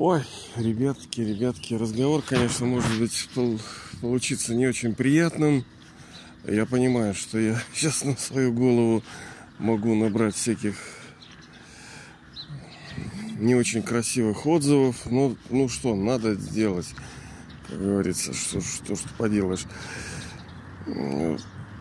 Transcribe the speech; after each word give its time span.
Ой, 0.00 0.22
ребятки, 0.56 1.20
ребятки, 1.20 1.74
разговор, 1.74 2.22
конечно, 2.22 2.64
может 2.64 2.98
быть 2.98 3.28
получиться 4.00 4.54
не 4.54 4.66
очень 4.66 4.94
приятным. 4.94 5.62
Я 6.46 6.64
понимаю, 6.64 7.12
что 7.12 7.38
я 7.38 7.60
сейчас 7.74 8.02
на 8.02 8.16
свою 8.16 8.50
голову 8.50 9.02
могу 9.58 9.94
набрать 9.94 10.34
всяких 10.34 10.74
не 13.38 13.54
очень 13.54 13.82
красивых 13.82 14.46
отзывов. 14.46 14.96
Но 15.04 15.36
ну 15.50 15.68
что, 15.68 15.94
надо 15.94 16.34
сделать, 16.34 16.88
как 17.68 17.78
говорится, 17.78 18.32
что, 18.32 18.62
что, 18.62 18.96
что 18.96 19.08
поделаешь. 19.18 19.66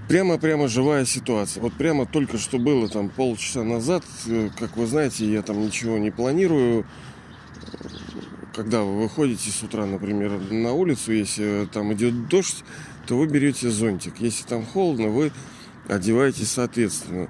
Прямо-прямо 0.10 0.68
живая 0.68 1.06
ситуация. 1.06 1.62
Вот 1.62 1.72
прямо 1.76 2.06
только 2.06 2.38
что 2.38 2.60
было 2.60 2.90
там 2.90 3.12
полчаса 3.12 3.64
назад, 3.64 4.04
как 4.58 4.76
вы 4.76 4.88
знаете, 4.88 5.26
я 5.26 5.42
там 5.42 5.62
ничего 5.62 5.98
не 5.98 6.12
планирую 6.12 6.86
когда 8.54 8.82
вы 8.82 9.04
выходите 9.04 9.50
с 9.50 9.64
утра, 9.64 9.86
например, 9.86 10.40
на 10.52 10.74
улицу, 10.74 11.14
если 11.14 11.68
там 11.72 11.94
идет 11.94 12.28
дождь, 12.28 12.64
то 13.08 13.18
вы 13.18 13.28
берете 13.28 13.70
зонтик. 13.70 14.16
Если 14.20 14.46
там 14.46 14.66
холодно, 14.66 15.08
вы 15.08 15.32
одеваетесь 15.88 16.52
соответственно. 16.52 17.30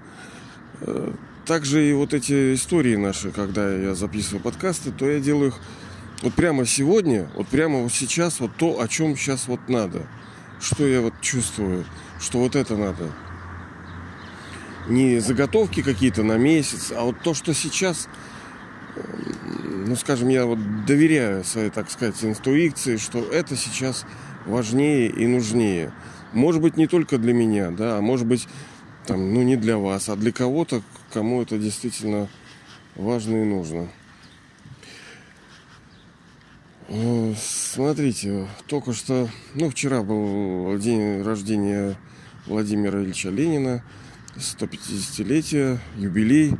Э, 0.82 1.12
также 1.46 1.90
и 1.90 1.94
вот 1.94 2.14
эти 2.14 2.54
истории 2.54 2.96
наши, 2.96 3.32
когда 3.32 3.74
я 3.74 3.96
записываю 3.96 4.42
подкасты, 4.42 4.92
то 4.92 5.10
я 5.10 5.20
делаю 5.20 5.50
их 5.50 5.56
вот 6.22 6.34
прямо 6.34 6.66
сегодня, 6.66 7.30
вот 7.36 7.48
прямо 7.48 7.80
вот 7.80 7.94
сейчас, 7.94 8.40
вот 8.40 8.52
то, 8.58 8.82
о 8.82 8.88
чем 8.88 9.16
сейчас 9.16 9.48
вот 9.48 9.70
надо. 9.70 10.08
Что 10.60 10.86
я 10.86 11.02
вот 11.02 11.14
чувствую, 11.22 11.86
что 12.20 12.40
вот 12.40 12.56
это 12.56 12.76
надо. 12.76 13.12
Не 14.90 15.20
заготовки 15.20 15.82
какие-то 15.82 16.24
на 16.24 16.38
месяц, 16.38 16.92
а 16.96 17.04
вот 17.04 17.22
то, 17.24 17.34
что 17.34 17.54
сейчас 17.54 18.10
ну, 19.90 19.96
скажем, 19.96 20.30
я 20.30 20.46
вот 20.46 20.86
доверяю 20.86 21.44
своей, 21.44 21.70
так 21.70 21.90
сказать, 21.90 22.24
интуиции, 22.24 22.98
что 22.98 23.20
это 23.20 23.56
сейчас 23.56 24.06
важнее 24.46 25.10
и 25.10 25.26
нужнее. 25.26 25.92
Может 26.34 26.62
быть, 26.62 26.78
не 26.78 26.88
только 26.88 27.18
для 27.18 27.34
меня, 27.34 27.72
да, 27.72 27.98
а 27.98 28.02
может 28.02 28.28
быть, 28.28 28.48
там, 29.08 29.34
ну, 29.34 29.42
не 29.42 29.56
для 29.56 29.78
вас, 29.78 30.10
а 30.10 30.16
для 30.16 30.32
кого-то, 30.32 30.84
кому 31.12 31.42
это 31.42 31.58
действительно 31.58 32.28
важно 32.96 33.38
и 33.38 33.46
нужно. 33.46 33.90
Э, 36.90 37.34
смотрите, 37.38 38.48
только 38.68 38.94
что, 38.94 39.28
ну, 39.56 39.70
вчера 39.70 40.04
был 40.04 40.78
день 40.78 41.24
рождения 41.24 41.98
Владимира 42.46 43.02
Ильича 43.02 43.30
Ленина, 43.30 43.84
150-летие, 44.36 45.80
юбилей 45.98 46.56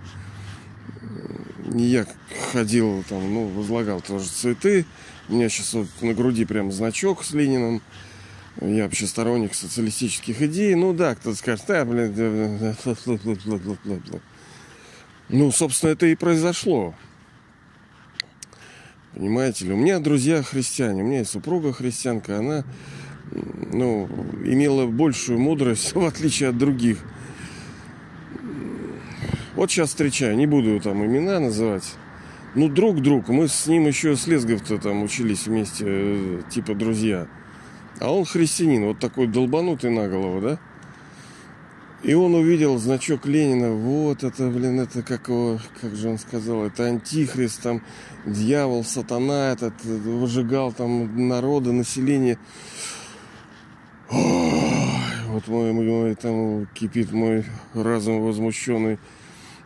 не 1.66 1.86
я 1.86 2.06
ходил 2.52 3.04
там, 3.08 3.34
ну, 3.34 3.48
возлагал 3.48 4.02
тоже 4.02 4.28
цветы. 4.28 4.86
У 5.28 5.34
меня 5.34 5.50
сейчас 5.50 5.74
вот 5.74 5.88
на 6.02 6.14
груди 6.14 6.46
прям 6.46 6.72
значок 6.72 7.24
с 7.24 7.32
Лениным. 7.32 7.82
Я 8.62 8.84
вообще 8.84 9.08
сторонник 9.08 9.54
социалистических 9.54 10.42
идей. 10.42 10.76
Ну 10.76 10.94
да, 10.94 11.16
кто-то 11.16 11.38
скажет, 11.38 11.66
да, 11.68 11.86
блин, 11.86 12.76
ну, 15.30 15.52
собственно, 15.52 15.92
это 15.92 16.08
и 16.08 16.16
произошло. 16.16 16.96
Понимаете 19.14 19.66
ли, 19.66 19.74
у 19.74 19.78
меня 19.78 20.00
друзья 20.00 20.44
христиане, 20.44 21.04
у 21.04 21.06
меня 21.06 21.20
есть 21.20 21.32
супруга 21.32 21.74
христианка, 21.74 22.38
она, 22.38 22.64
ну, 23.32 24.08
имела 24.44 24.88
большую 24.88 25.40
мудрость, 25.40 25.94
в 25.96 26.04
отличие 26.04 26.50
от 26.50 26.58
других– 26.58 26.98
вот 29.60 29.70
сейчас 29.70 29.90
встречаю, 29.90 30.38
не 30.38 30.46
буду 30.46 30.80
там 30.80 31.06
имена 31.06 31.38
называть. 31.42 31.96
Ну, 32.56 32.70
друг 32.70 33.02
друг, 33.02 33.28
мы 33.28 33.50
с 33.50 33.68
ним 33.68 33.88
еще 33.88 34.16
с 34.16 34.26
Лесгов-то 34.26 34.78
там 34.78 35.04
учились 35.04 35.48
вместе, 35.48 35.84
э, 35.86 36.42
типа 36.50 36.76
друзья. 36.76 37.28
А 38.00 38.10
он 38.10 38.24
христианин, 38.24 38.86
вот 38.86 39.00
такой 39.00 39.28
долбанутый 39.28 39.92
на 39.92 40.08
голову, 40.08 40.40
да? 40.40 40.60
И 42.04 42.14
он 42.14 42.36
увидел 42.36 42.78
значок 42.78 43.26
Ленина. 43.26 43.74
Вот 43.74 44.24
это, 44.24 44.48
блин, 44.48 44.80
это 44.80 45.04
как 45.04 45.28
его, 45.28 45.60
как 45.82 45.94
же 45.94 46.08
он 46.08 46.20
сказал, 46.20 46.64
это 46.64 46.86
антихрист, 46.86 47.62
там, 47.62 47.82
дьявол, 48.26 48.86
сатана, 48.86 49.52
этот 49.52 49.74
выжигал 49.84 50.72
там 50.72 51.28
народы, 51.28 51.74
население. 51.74 52.38
Ой, 54.10 54.22
вот 55.28 55.48
мой, 55.50 55.74
мой 55.74 56.16
там 56.16 56.66
кипит 56.74 57.12
мой 57.12 57.44
разум 57.74 58.22
возмущенный. 58.22 59.00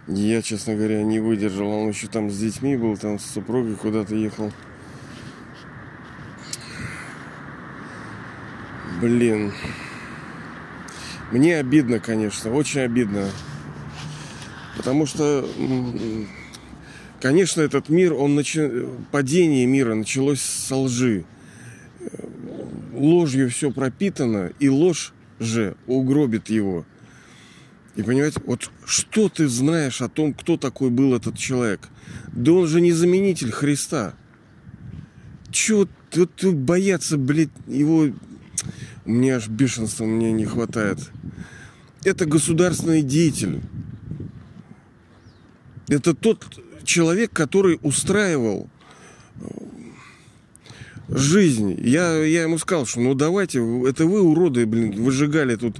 Я, 0.07 0.41
честно 0.41 0.75
говоря, 0.75 1.01
не 1.03 1.19
выдержал. 1.19 1.69
Он 1.69 1.89
еще 1.89 2.07
там 2.07 2.29
с 2.29 2.37
детьми 2.37 2.75
был, 2.75 2.97
там 2.97 3.19
с 3.19 3.25
супругой 3.25 3.75
куда-то 3.75 4.15
ехал. 4.15 4.51
Блин. 8.99 9.53
Мне 11.31 11.57
обидно, 11.57 11.99
конечно, 11.99 12.53
очень 12.53 12.81
обидно. 12.81 13.29
Потому 14.75 15.05
что, 15.05 15.47
конечно, 17.21 17.61
этот 17.61 17.89
мир, 17.89 18.13
он 18.13 18.35
нач... 18.35 18.57
падение 19.11 19.65
мира 19.65 19.95
началось 19.95 20.41
со 20.41 20.75
лжи. 20.75 21.25
Ложью 22.93 23.49
все 23.49 23.71
пропитано, 23.71 24.51
и 24.59 24.69
ложь 24.69 25.13
же 25.39 25.75
угробит 25.87 26.49
его. 26.49 26.85
И 27.95 28.01
понимаете, 28.01 28.41
вот 28.45 28.71
что 28.85 29.29
ты 29.29 29.47
знаешь 29.47 30.01
о 30.01 30.09
том, 30.09 30.33
кто 30.33 30.57
такой 30.57 30.89
был 30.89 31.15
этот 31.15 31.37
человек? 31.37 31.89
Да 32.31 32.53
он 32.53 32.67
же 32.67 32.81
не 32.81 32.91
заменитель 32.91 33.51
Христа. 33.51 34.15
Чего 35.51 35.87
тут, 36.09 36.35
тут 36.35 36.55
бояться, 36.55 37.17
блядь, 37.17 37.49
его... 37.67 38.09
Меня 39.05 39.35
аж 39.35 39.47
бешенства 39.47 40.05
мне 40.05 40.31
не 40.31 40.45
хватает. 40.45 40.97
Это 42.03 42.25
государственный 42.25 43.01
деятель. 43.01 43.61
Это 45.89 46.13
тот 46.13 46.45
человек, 46.83 47.31
который 47.31 47.79
устраивал 47.81 48.69
э, 49.35 49.45
жизнь. 51.09 51.77
Я, 51.79 52.23
я 52.23 52.43
ему 52.43 52.57
сказал, 52.57 52.85
что 52.85 53.01
ну 53.01 53.13
давайте, 53.13 53.59
это 53.87 54.05
вы, 54.05 54.21
уроды, 54.21 54.65
блин, 54.65 55.03
выжигали 55.03 55.55
тут 55.55 55.77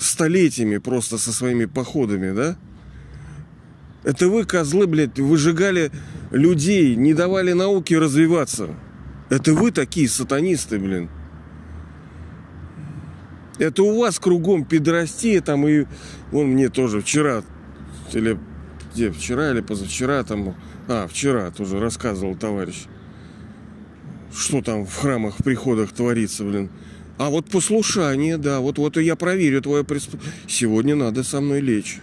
столетиями 0.00 0.78
просто 0.78 1.18
со 1.18 1.32
своими 1.32 1.66
походами, 1.66 2.34
да? 2.34 2.56
Это 4.04 4.28
вы, 4.28 4.44
козлы, 4.44 4.86
блядь, 4.86 5.18
выжигали 5.18 5.90
людей, 6.30 6.96
не 6.96 7.14
давали 7.14 7.52
науке 7.52 7.98
развиваться. 7.98 8.70
Это 9.30 9.54
вы 9.54 9.70
такие 9.70 10.08
сатанисты, 10.08 10.78
блин. 10.78 11.08
Это 13.58 13.82
у 13.82 14.00
вас 14.00 14.18
кругом 14.18 14.64
педрастия 14.64 15.40
там 15.40 15.68
и... 15.68 15.86
Он 16.32 16.48
мне 16.48 16.68
тоже 16.68 17.00
вчера, 17.00 17.42
или 18.12 18.38
где, 18.92 19.10
вчера 19.10 19.50
или 19.50 19.60
позавчера 19.60 20.22
там... 20.24 20.56
А, 20.88 21.06
вчера 21.06 21.50
тоже 21.50 21.78
рассказывал 21.78 22.34
товарищ. 22.34 22.86
Что 24.34 24.62
там 24.62 24.84
в 24.84 24.94
храмах, 24.96 25.38
в 25.38 25.44
приходах 25.44 25.92
творится, 25.92 26.42
блин. 26.44 26.70
А 27.18 27.30
вот 27.30 27.50
послушание, 27.50 28.38
да, 28.38 28.60
вот, 28.60 28.78
вот 28.78 28.96
я 28.96 29.16
проверю 29.16 29.62
твое 29.62 29.84
преступление. 29.84 30.34
Сегодня 30.48 30.96
надо 30.96 31.22
со 31.22 31.40
мной 31.40 31.60
лечь. 31.60 31.98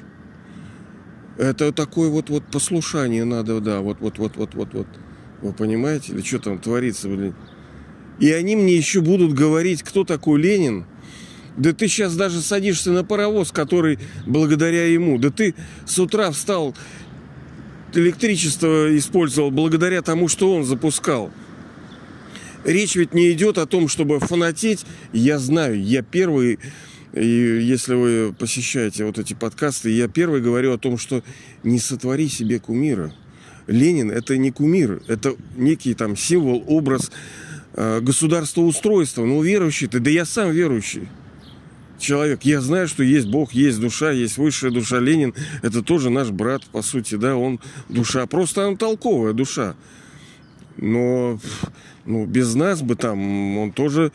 Это 1.37 1.71
такое 1.71 2.09
вот, 2.09 2.29
вот 2.29 2.43
послушание 2.51 3.25
надо, 3.25 3.59
да, 3.59 3.79
вот, 3.81 3.97
вот, 3.99 4.17
вот, 4.17 4.35
вот, 4.35 4.53
вот, 4.53 4.73
вот. 4.73 4.87
Вы 5.41 5.53
понимаете, 5.53 6.11
или 6.13 6.21
что 6.21 6.39
там 6.39 6.59
творится, 6.59 7.07
блин? 7.07 7.33
И 8.19 8.31
они 8.31 8.55
мне 8.55 8.75
еще 8.75 9.01
будут 9.01 9.33
говорить, 9.33 9.81
кто 9.81 10.03
такой 10.03 10.41
Ленин. 10.41 10.85
Да 11.55 11.73
ты 11.73 11.87
сейчас 11.87 12.15
даже 12.15 12.41
садишься 12.41 12.91
на 12.91 13.03
паровоз, 13.03 13.51
который 13.51 13.99
благодаря 14.25 14.85
ему. 14.85 15.17
Да 15.17 15.29
ты 15.29 15.55
с 15.85 15.97
утра 15.97 16.29
встал, 16.31 16.75
электричество 17.93 18.95
использовал 18.97 19.51
благодаря 19.51 20.01
тому, 20.01 20.27
что 20.27 20.53
он 20.53 20.63
запускал 20.63 21.31
речь 22.63 22.95
ведь 22.95 23.13
не 23.13 23.31
идет 23.31 23.57
о 23.57 23.65
том, 23.65 23.87
чтобы 23.87 24.19
фанатеть. 24.19 24.85
Я 25.13 25.39
знаю, 25.39 25.81
я 25.83 26.01
первый, 26.01 26.59
и 27.13 27.25
если 27.25 27.95
вы 27.95 28.33
посещаете 28.37 29.05
вот 29.05 29.19
эти 29.19 29.33
подкасты, 29.33 29.89
я 29.89 30.07
первый 30.07 30.41
говорю 30.41 30.73
о 30.73 30.77
том, 30.77 30.97
что 30.97 31.23
не 31.63 31.79
сотвори 31.79 32.27
себе 32.29 32.59
кумира. 32.59 33.13
Ленин 33.67 34.09
это 34.09 34.35
не 34.37 34.51
кумир, 34.51 35.01
это 35.07 35.35
некий 35.55 35.93
там 35.93 36.17
символ, 36.17 36.63
образ 36.67 37.11
э, 37.73 37.99
государствоустройства. 38.01 39.25
Ну, 39.25 39.41
верующий 39.43 39.87
ты, 39.87 39.99
да 39.99 40.09
я 40.09 40.25
сам 40.25 40.51
верующий 40.51 41.07
человек. 41.99 42.43
Я 42.43 42.61
знаю, 42.61 42.87
что 42.87 43.03
есть 43.03 43.27
Бог, 43.27 43.53
есть 43.53 43.79
душа, 43.79 44.11
есть 44.11 44.37
высшая 44.37 44.71
душа. 44.71 44.99
Ленин 44.99 45.35
это 45.61 45.83
тоже 45.83 46.09
наш 46.09 46.31
брат, 46.31 46.63
по 46.71 46.81
сути, 46.81 47.15
да, 47.15 47.35
он 47.35 47.59
душа. 47.89 48.25
Просто 48.25 48.67
он 48.67 48.77
толковая 48.77 49.33
душа. 49.33 49.75
Но 50.77 51.39
ну, 52.05 52.25
без 52.25 52.55
нас 52.55 52.81
бы 52.81 52.95
там 52.95 53.57
он 53.57 53.71
тоже 53.71 54.11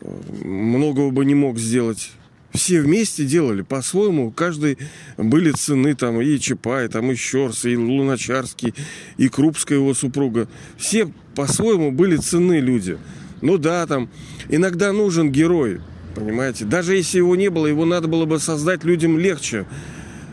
э, 0.00 0.20
многого 0.44 1.10
бы 1.10 1.24
не 1.24 1.34
мог 1.34 1.58
сделать. 1.58 2.12
Все 2.52 2.80
вместе 2.80 3.24
делали 3.24 3.62
по-своему. 3.62 4.30
Каждый 4.30 4.78
были 5.16 5.50
цены 5.50 5.94
там 5.94 6.20
и 6.20 6.38
Чапай, 6.38 6.86
там 6.88 7.10
и 7.10 7.16
Щерс, 7.16 7.64
и 7.64 7.76
Луначарский, 7.76 8.74
и 9.16 9.28
Крупская 9.28 9.78
его 9.78 9.92
супруга. 9.92 10.48
Все 10.76 11.08
по-своему 11.34 11.90
были 11.90 12.16
цены 12.16 12.60
люди. 12.60 12.96
Ну 13.40 13.58
да, 13.58 13.84
там 13.86 14.08
иногда 14.48 14.92
нужен 14.92 15.32
герой, 15.32 15.80
понимаете. 16.14 16.64
Даже 16.64 16.94
если 16.94 17.18
его 17.18 17.34
не 17.34 17.50
было, 17.50 17.66
его 17.66 17.84
надо 17.84 18.06
было 18.06 18.24
бы 18.24 18.38
создать 18.38 18.84
людям 18.84 19.18
легче. 19.18 19.66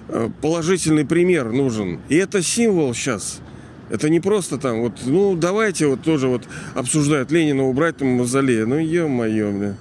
Э, 0.08 0.30
положительный 0.42 1.06
пример 1.06 1.52
нужен. 1.52 2.00
И 2.08 2.16
это 2.16 2.44
символ 2.44 2.94
сейчас. 2.94 3.42
Это 3.92 4.10
не 4.10 4.22
просто 4.22 4.58
там, 4.58 4.80
вот, 4.80 5.02
ну, 5.06 5.36
давайте 5.36 5.86
вот 5.86 6.02
тоже 6.02 6.30
вот 6.30 6.48
обсуждают 6.76 7.30
Ленина 7.30 7.64
убрать 7.64 7.98
там 7.98 8.08
мавзолей. 8.08 8.64
Ну, 8.64 8.78
ё-моё, 8.78 9.52
бля. 9.52 9.76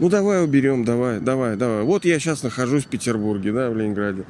Ну, 0.00 0.08
давай 0.08 0.42
уберем, 0.42 0.82
давай, 0.82 1.20
давай, 1.20 1.56
давай. 1.56 1.82
Вот 1.82 2.06
я 2.06 2.18
сейчас 2.18 2.42
нахожусь 2.42 2.84
в 2.84 2.88
Петербурге, 2.88 3.52
да, 3.52 3.68
в 3.68 3.76
Ленинграде. 3.76 4.24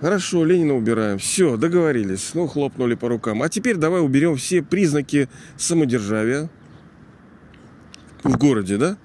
Хорошо, 0.00 0.44
Ленина 0.44 0.76
убираем. 0.76 1.18
Все, 1.18 1.56
договорились. 1.56 2.30
Ну, 2.34 2.46
хлопнули 2.46 2.94
по 2.94 3.08
рукам. 3.08 3.42
А 3.42 3.48
теперь 3.48 3.74
давай 3.74 4.00
уберем 4.00 4.36
все 4.36 4.62
признаки 4.62 5.28
самодержавия 5.56 6.48
в 8.22 8.38
городе, 8.38 8.76
да? 8.76 8.98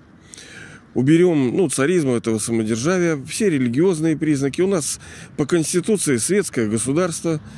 Уберем, 0.93 1.57
ну, 1.57 1.69
царизма 1.69 2.17
этого 2.17 2.37
самодержавия, 2.37 3.17
все 3.25 3.49
религиозные 3.49 4.15
признаки. 4.15 4.61
У 4.61 4.67
нас 4.67 4.99
по 5.37 5.47
Конституции 5.47 6.17
светское 6.17 6.69
государство– 6.69 7.41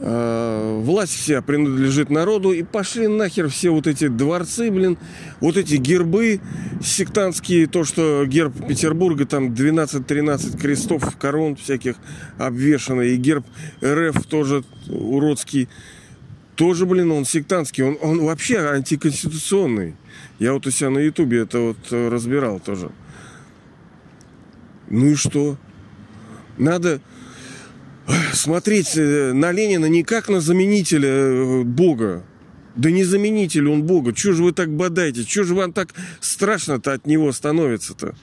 власть 0.00 1.12
вся 1.12 1.42
принадлежит 1.42 2.08
народу, 2.08 2.52
и 2.52 2.62
пошли 2.62 3.06
нахер 3.06 3.48
все 3.48 3.70
вот 3.70 3.86
эти 3.86 4.08
дворцы, 4.08 4.70
блин, 4.70 4.96
вот 5.40 5.58
эти 5.58 5.74
гербы 5.74 6.40
сектантские, 6.82 7.66
то, 7.66 7.84
что 7.84 8.24
герб 8.24 8.66
Петербурга, 8.66 9.26
там 9.26 9.52
12-13 9.52 10.58
крестов, 10.58 11.16
корон 11.18 11.54
всяких 11.56 11.96
обвешано, 12.38 13.02
и 13.02 13.16
герб 13.16 13.44
РФ 13.84 14.24
тоже 14.24 14.64
уродский, 14.88 15.68
тоже, 16.56 16.86
блин, 16.86 17.10
он 17.10 17.26
сектантский, 17.26 17.84
он, 17.84 17.98
он 18.00 18.24
вообще 18.24 18.58
антиконституционный. 18.58 19.96
Я 20.38 20.54
вот 20.54 20.66
у 20.66 20.70
себя 20.70 20.90
на 20.90 20.98
ютубе 20.98 21.40
это 21.40 21.58
вот 21.58 21.76
разбирал 21.90 22.58
тоже. 22.60 22.90
Ну 24.88 25.06
и 25.06 25.14
что? 25.14 25.56
Надо 26.58 27.00
смотреть 28.32 28.96
э, 28.96 29.32
на 29.32 29.52
Ленина 29.52 29.86
не 29.86 30.02
как 30.02 30.28
на 30.28 30.40
заменителя 30.40 31.08
э, 31.08 31.62
Бога. 31.62 32.24
Да 32.76 32.90
не 32.90 33.04
заменитель 33.04 33.68
он 33.68 33.82
Бога. 33.82 34.12
Чего 34.12 34.32
же 34.32 34.44
вы 34.44 34.52
так 34.52 34.70
бодаете? 34.74 35.24
Чего 35.24 35.44
же 35.44 35.54
вам 35.54 35.72
так 35.72 35.94
страшно-то 36.20 36.92
от 36.92 37.06
него 37.06 37.32
становится-то? 37.32 38.14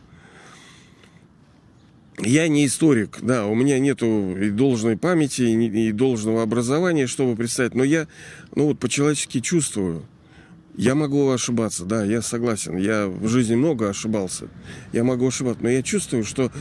Я 2.20 2.48
не 2.48 2.66
историк, 2.66 3.20
да, 3.22 3.46
у 3.46 3.54
меня 3.54 3.78
нету 3.78 4.36
и 4.36 4.50
должной 4.50 4.98
памяти, 4.98 5.44
и 5.44 5.92
должного 5.92 6.42
образования, 6.42 7.06
чтобы 7.06 7.36
представить, 7.36 7.76
но 7.76 7.84
я, 7.84 8.08
ну 8.56 8.66
вот, 8.66 8.80
по-человечески 8.80 9.40
чувствую. 9.40 10.04
Я 10.76 10.96
могу 10.96 11.30
ошибаться, 11.30 11.86
да, 11.86 12.04
я 12.04 12.22
согласен. 12.22 12.78
Я 12.78 13.08
в 13.08 13.28
жизни 13.28 13.56
много 13.56 13.90
ошибался. 13.90 14.48
Я 14.94 15.04
могу 15.04 15.28
ошибаться, 15.28 15.64
но 15.64 15.70
я 15.70 15.82
чувствую, 15.82 16.24
что 16.24 16.52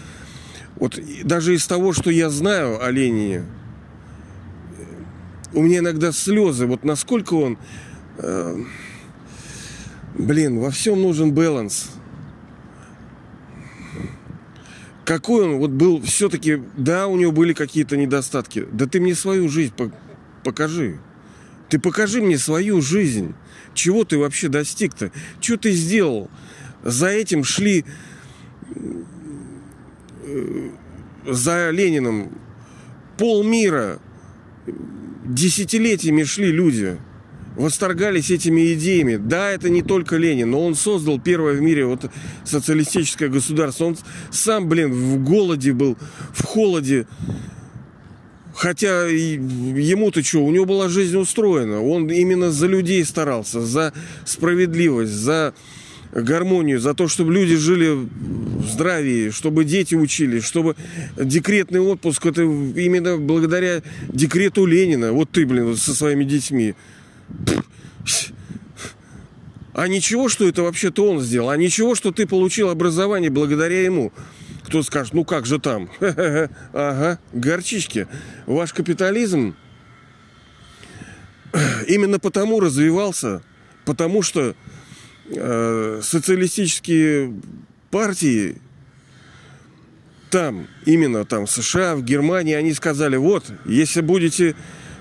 вот 0.76 1.00
даже 1.24 1.54
из 1.54 1.66
того, 1.66 1.92
что 1.92 2.10
я 2.10 2.30
знаю 2.30 2.84
о 2.84 2.90
Ленине, 2.90 3.44
у 5.52 5.62
меня 5.62 5.78
иногда 5.78 6.12
слезы. 6.12 6.66
Вот 6.66 6.84
насколько 6.84 7.34
он... 7.34 7.58
Э, 8.18 8.56
блин, 10.14 10.60
во 10.60 10.70
всем 10.70 11.00
нужен 11.00 11.32
баланс. 11.32 11.90
Какой 15.06 15.44
он 15.44 15.58
вот 15.58 15.70
был 15.70 16.02
все-таки... 16.02 16.62
Да, 16.76 17.06
у 17.06 17.16
него 17.16 17.32
были 17.32 17.54
какие-то 17.54 17.96
недостатки. 17.96 18.66
Да 18.70 18.86
ты 18.86 19.00
мне 19.00 19.14
свою 19.14 19.48
жизнь 19.48 19.72
покажи. 20.44 20.98
Ты 21.70 21.78
покажи 21.78 22.20
мне 22.20 22.36
свою 22.36 22.82
жизнь. 22.82 23.34
Чего 23.72 24.04
ты 24.04 24.18
вообще 24.18 24.48
достиг-то? 24.48 25.10
Что 25.40 25.56
ты 25.56 25.72
сделал? 25.72 26.30
За 26.84 27.08
этим 27.08 27.44
шли 27.44 27.84
за 31.26 31.70
Лениным 31.70 32.32
полмира 33.18 33.98
десятилетиями 35.24 36.24
шли 36.24 36.52
люди, 36.52 36.98
восторгались 37.56 38.30
этими 38.30 38.74
идеями. 38.74 39.16
Да, 39.16 39.50
это 39.50 39.68
не 39.68 39.82
только 39.82 40.16
Ленин, 40.16 40.50
но 40.50 40.64
он 40.64 40.74
создал 40.74 41.20
первое 41.20 41.54
в 41.54 41.60
мире 41.60 41.86
вот 41.86 42.10
социалистическое 42.44 43.28
государство. 43.28 43.86
Он 43.86 43.96
сам, 44.30 44.68
блин, 44.68 44.92
в 44.92 45.24
голоде 45.24 45.72
был, 45.72 45.96
в 46.32 46.44
холоде. 46.44 47.06
Хотя 48.54 49.06
ему-то 49.06 50.22
что, 50.22 50.44
у 50.44 50.50
него 50.50 50.64
была 50.64 50.88
жизнь 50.88 51.16
устроена. 51.16 51.82
Он 51.82 52.10
именно 52.10 52.50
за 52.50 52.66
людей 52.66 53.04
старался, 53.04 53.60
за 53.60 53.92
справедливость, 54.24 55.12
за 55.12 55.52
гармонию, 56.12 56.80
за 56.80 56.94
то, 56.94 57.08
чтобы 57.08 57.32
люди 57.32 57.56
жили 57.56 57.90
в 57.90 58.66
здравии, 58.66 59.30
чтобы 59.30 59.64
дети 59.64 59.94
учились, 59.94 60.44
чтобы 60.44 60.76
декретный 61.16 61.80
отпуск, 61.80 62.26
это 62.26 62.42
именно 62.42 63.18
благодаря 63.18 63.82
декрету 64.08 64.66
Ленина. 64.66 65.12
Вот 65.12 65.30
ты, 65.30 65.46
блин, 65.46 65.76
со 65.76 65.94
своими 65.94 66.24
детьми. 66.24 66.74
А 69.72 69.88
ничего, 69.88 70.30
что 70.30 70.48
это 70.48 70.62
вообще-то 70.62 71.10
он 71.10 71.20
сделал. 71.20 71.50
А 71.50 71.56
ничего, 71.56 71.94
что 71.94 72.10
ты 72.10 72.26
получил 72.26 72.70
образование 72.70 73.30
благодаря 73.30 73.82
ему. 73.82 74.10
Кто 74.64 74.82
скажет, 74.82 75.12
ну 75.12 75.24
как 75.24 75.46
же 75.46 75.58
там? 75.60 75.90
Ага, 76.72 77.18
горчички. 77.32 78.08
Ваш 78.46 78.72
капитализм 78.72 79.54
именно 81.86 82.18
потому 82.18 82.60
развивался, 82.60 83.42
потому 83.84 84.22
что 84.22 84.54
социалистические 85.30 87.34
партии 87.90 88.56
там, 90.30 90.66
именно 90.84 91.24
там 91.24 91.46
в 91.46 91.50
США, 91.50 91.96
в 91.96 92.02
Германии, 92.02 92.54
они 92.54 92.74
сказали, 92.74 93.16
вот, 93.16 93.44
если 93.64 94.00
будете 94.00 94.56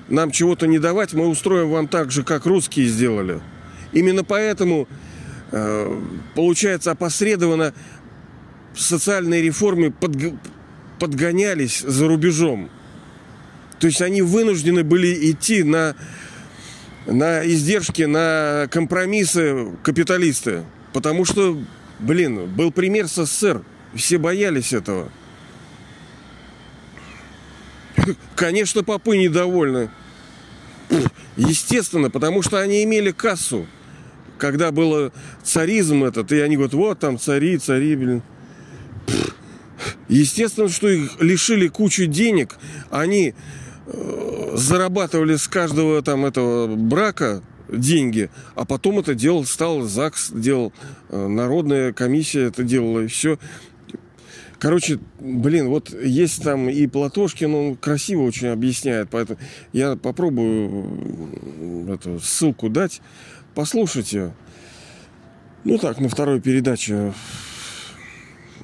нам 0.07 0.31
чего-то 0.31 0.67
не 0.67 0.79
давать, 0.79 1.13
мы 1.13 1.27
устроим 1.27 1.69
вам 1.69 1.87
так 1.87 2.11
же, 2.11 2.23
как 2.23 2.45
русские 2.45 2.87
сделали. 2.87 3.41
Именно 3.91 4.23
поэтому, 4.23 4.87
э, 5.51 6.01
получается, 6.35 6.91
опосредованно 6.91 7.73
социальные 8.75 9.41
реформы 9.41 9.91
подг... 9.91 10.33
подгонялись 10.99 11.81
за 11.81 12.07
рубежом. 12.07 12.69
То 13.79 13.87
есть 13.87 14.01
они 14.01 14.21
вынуждены 14.21 14.83
были 14.83 15.31
идти 15.31 15.63
на 15.63 15.95
на 17.05 17.45
издержки, 17.45 18.03
на 18.03 18.67
компромиссы 18.71 19.71
капиталисты. 19.83 20.63
Потому 20.93 21.25
что, 21.25 21.59
блин, 21.99 22.47
был 22.47 22.71
пример 22.71 23.07
с 23.07 23.25
СССР. 23.25 23.63
Все 23.93 24.17
боялись 24.17 24.73
этого. 24.73 25.09
Конечно, 28.35 28.83
попы 28.83 29.17
недовольны. 29.17 29.89
Естественно, 31.37 32.09
потому 32.09 32.41
что 32.41 32.59
они 32.59 32.83
имели 32.83 33.11
кассу. 33.11 33.67
Когда 34.37 34.71
был 34.71 35.11
царизм 35.43 36.03
этот, 36.03 36.31
и 36.31 36.39
они 36.39 36.55
говорят, 36.55 36.73
вот 36.73 36.99
там 36.99 37.17
цари, 37.17 37.57
цари, 37.57 37.95
блин. 37.95 38.21
Естественно, 40.07 40.69
что 40.69 40.89
их 40.89 41.21
лишили 41.21 41.67
кучу 41.67 42.05
денег. 42.05 42.55
Они 42.89 43.33
зарабатывали 44.53 45.35
с 45.35 45.47
каждого 45.47 46.01
там 46.01 46.25
этого 46.25 46.75
брака 46.75 47.41
деньги, 47.69 48.29
а 48.55 48.65
потом 48.65 48.99
это 48.99 49.15
делал, 49.15 49.45
стал 49.45 49.81
ЗАГС, 49.81 50.31
делал, 50.31 50.73
э, 51.09 51.27
народная 51.27 51.93
комиссия 51.93 52.45
это 52.45 52.63
делала, 52.63 53.01
и 53.01 53.07
все. 53.07 53.37
Короче, 54.59 54.99
блин, 55.19 55.67
вот 55.67 55.93
есть 55.93 56.41
там 56.43 56.69
и 56.69 56.87
Платошкин, 56.87 57.53
он 57.53 57.75
красиво 57.75 58.21
очень 58.21 58.47
объясняет, 58.47 59.09
поэтому 59.11 59.37
я 59.73 59.95
попробую 59.95 61.89
эту 61.93 62.19
ссылку 62.19 62.69
дать. 62.69 63.01
Послушайте. 63.53 64.33
Ну 65.63 65.77
так, 65.77 65.99
на 65.99 66.09
второй 66.09 66.39
передаче. 66.41 67.13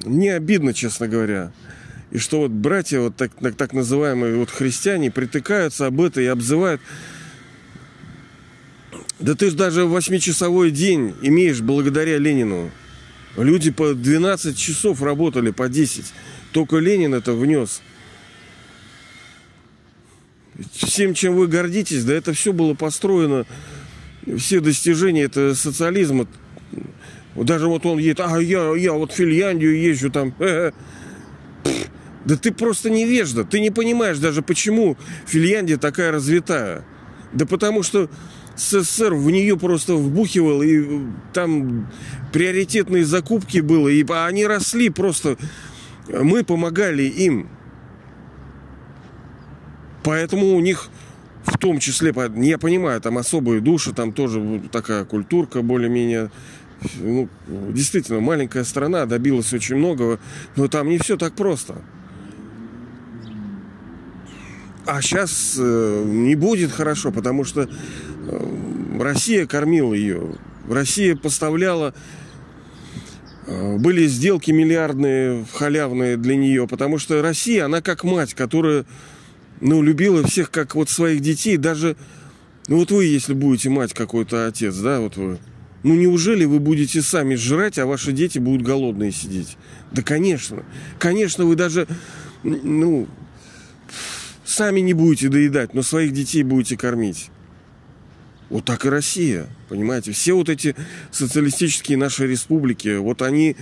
Мне 0.04 0.34
обидно, 0.34 0.72
честно 0.72 1.08
говоря. 1.08 1.52
И 2.12 2.18
что 2.18 2.40
вот 2.40 2.50
братья, 2.50 3.00
вот 3.00 3.16
так, 3.16 3.32
так, 3.40 3.56
так 3.56 3.72
называемые 3.72 4.36
вот 4.36 4.50
христиане, 4.50 5.10
притыкаются 5.10 5.86
об 5.86 5.98
это 6.02 6.20
и 6.20 6.26
обзывают. 6.26 6.82
Да 9.18 9.34
ты 9.34 9.48
же 9.48 9.56
даже 9.56 9.86
восьмичасовой 9.86 10.70
день 10.70 11.14
имеешь 11.22 11.62
благодаря 11.62 12.18
Ленину. 12.18 12.70
Люди 13.38 13.70
по 13.70 13.94
12 13.94 14.58
часов 14.58 15.00
работали, 15.00 15.52
по 15.52 15.70
10. 15.70 16.04
Только 16.52 16.76
Ленин 16.76 17.14
это 17.14 17.32
внес. 17.32 17.80
Всем, 20.74 21.14
чем 21.14 21.34
вы 21.34 21.46
гордитесь, 21.46 22.04
да 22.04 22.12
это 22.12 22.34
все 22.34 22.52
было 22.52 22.74
построено, 22.74 23.46
все 24.36 24.60
достижения 24.60 25.22
это 25.22 25.54
социализма 25.54 26.26
Даже 27.34 27.68
вот 27.68 27.86
он 27.86 27.98
едет, 27.98 28.20
а 28.20 28.38
я, 28.38 28.76
я 28.76 28.92
вот 28.92 29.12
в 29.12 29.16
Финляндию 29.16 29.80
езжу 29.80 30.10
там. 30.10 30.34
Да 32.24 32.36
ты 32.36 32.52
просто 32.52 32.90
невежда. 32.90 33.44
Ты 33.44 33.60
не 33.60 33.70
понимаешь 33.70 34.18
даже, 34.18 34.42
почему 34.42 34.96
Финляндия 35.26 35.76
такая 35.76 36.12
развитая. 36.12 36.84
Да 37.32 37.46
потому 37.46 37.82
что 37.82 38.08
СССР 38.56 39.14
в 39.14 39.30
нее 39.30 39.58
просто 39.58 39.94
вбухивал, 39.94 40.62
и 40.62 41.00
там 41.32 41.90
приоритетные 42.32 43.04
закупки 43.04 43.58
было, 43.58 43.88
и 43.88 44.04
они 44.08 44.46
росли 44.46 44.90
просто. 44.90 45.36
Мы 46.08 46.44
помогали 46.44 47.04
им. 47.04 47.48
Поэтому 50.04 50.54
у 50.54 50.60
них 50.60 50.88
в 51.44 51.58
том 51.58 51.78
числе, 51.78 52.12
я 52.36 52.58
понимаю, 52.58 53.00
там 53.00 53.18
особые 53.18 53.60
души, 53.60 53.92
там 53.92 54.12
тоже 54.12 54.62
такая 54.70 55.04
культурка 55.04 55.62
более-менее 55.62 56.30
ну, 56.96 57.28
действительно, 57.46 58.20
маленькая 58.20 58.64
страна 58.64 59.06
добилась 59.06 59.52
очень 59.52 59.76
многого, 59.76 60.18
но 60.56 60.68
там 60.68 60.88
не 60.88 60.98
все 60.98 61.16
так 61.16 61.34
просто. 61.34 61.76
А 64.84 65.00
сейчас 65.00 65.56
э, 65.58 66.04
не 66.06 66.34
будет 66.34 66.72
хорошо, 66.72 67.12
потому 67.12 67.44
что 67.44 67.68
э, 67.68 68.98
Россия 68.98 69.46
кормила 69.46 69.94
ее. 69.94 70.34
Россия 70.68 71.14
поставляла 71.14 71.94
э, 73.46 73.76
были 73.78 74.06
сделки 74.06 74.50
миллиардные, 74.50 75.46
халявные 75.52 76.16
для 76.16 76.34
нее, 76.34 76.66
потому 76.66 76.98
что 76.98 77.22
Россия, 77.22 77.66
она 77.66 77.80
как 77.80 78.02
мать, 78.02 78.34
которая, 78.34 78.84
ну, 79.60 79.82
любила 79.82 80.26
всех 80.26 80.50
как 80.50 80.74
вот 80.74 80.90
своих 80.90 81.20
детей, 81.20 81.58
даже, 81.58 81.96
ну, 82.66 82.78
вот 82.78 82.90
вы, 82.90 83.04
если 83.04 83.34
будете 83.34 83.70
мать 83.70 83.94
какой-то 83.94 84.48
отец, 84.48 84.74
да, 84.76 84.98
вот 84.98 85.16
вы, 85.16 85.38
ну, 85.84 85.94
неужели 85.94 86.44
вы 86.44 86.58
будете 86.58 87.02
сами 87.02 87.36
жрать, 87.36 87.78
а 87.78 87.86
ваши 87.86 88.10
дети 88.10 88.40
будут 88.40 88.62
голодные 88.62 89.12
сидеть? 89.12 89.56
Да, 89.92 90.02
конечно, 90.02 90.64
конечно, 90.98 91.44
вы 91.44 91.54
даже, 91.54 91.86
ну, 92.42 93.06
Сами 94.52 94.80
не 94.80 94.92
будете 94.92 95.30
доедать, 95.30 95.72
но 95.72 95.82
своих 95.82 96.12
детей 96.12 96.42
будете 96.42 96.76
кормить. 96.76 97.30
Вот 98.50 98.66
так 98.66 98.84
и 98.84 98.90
Россия, 98.90 99.46
понимаете? 99.70 100.12
Все 100.12 100.34
вот 100.34 100.50
эти 100.50 100.76
социалистические 101.10 101.96
наши 101.96 102.26
республики, 102.26 102.98
вот 102.98 103.22
они 103.22 103.56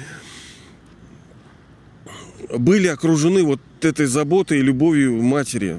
были 2.49 2.89
окружены 2.89 3.45
вот 3.45 3.61
этой 3.83 4.07
заботой 4.07 4.59
и 4.59 4.63
любовью 4.63 5.23
матери. 5.23 5.79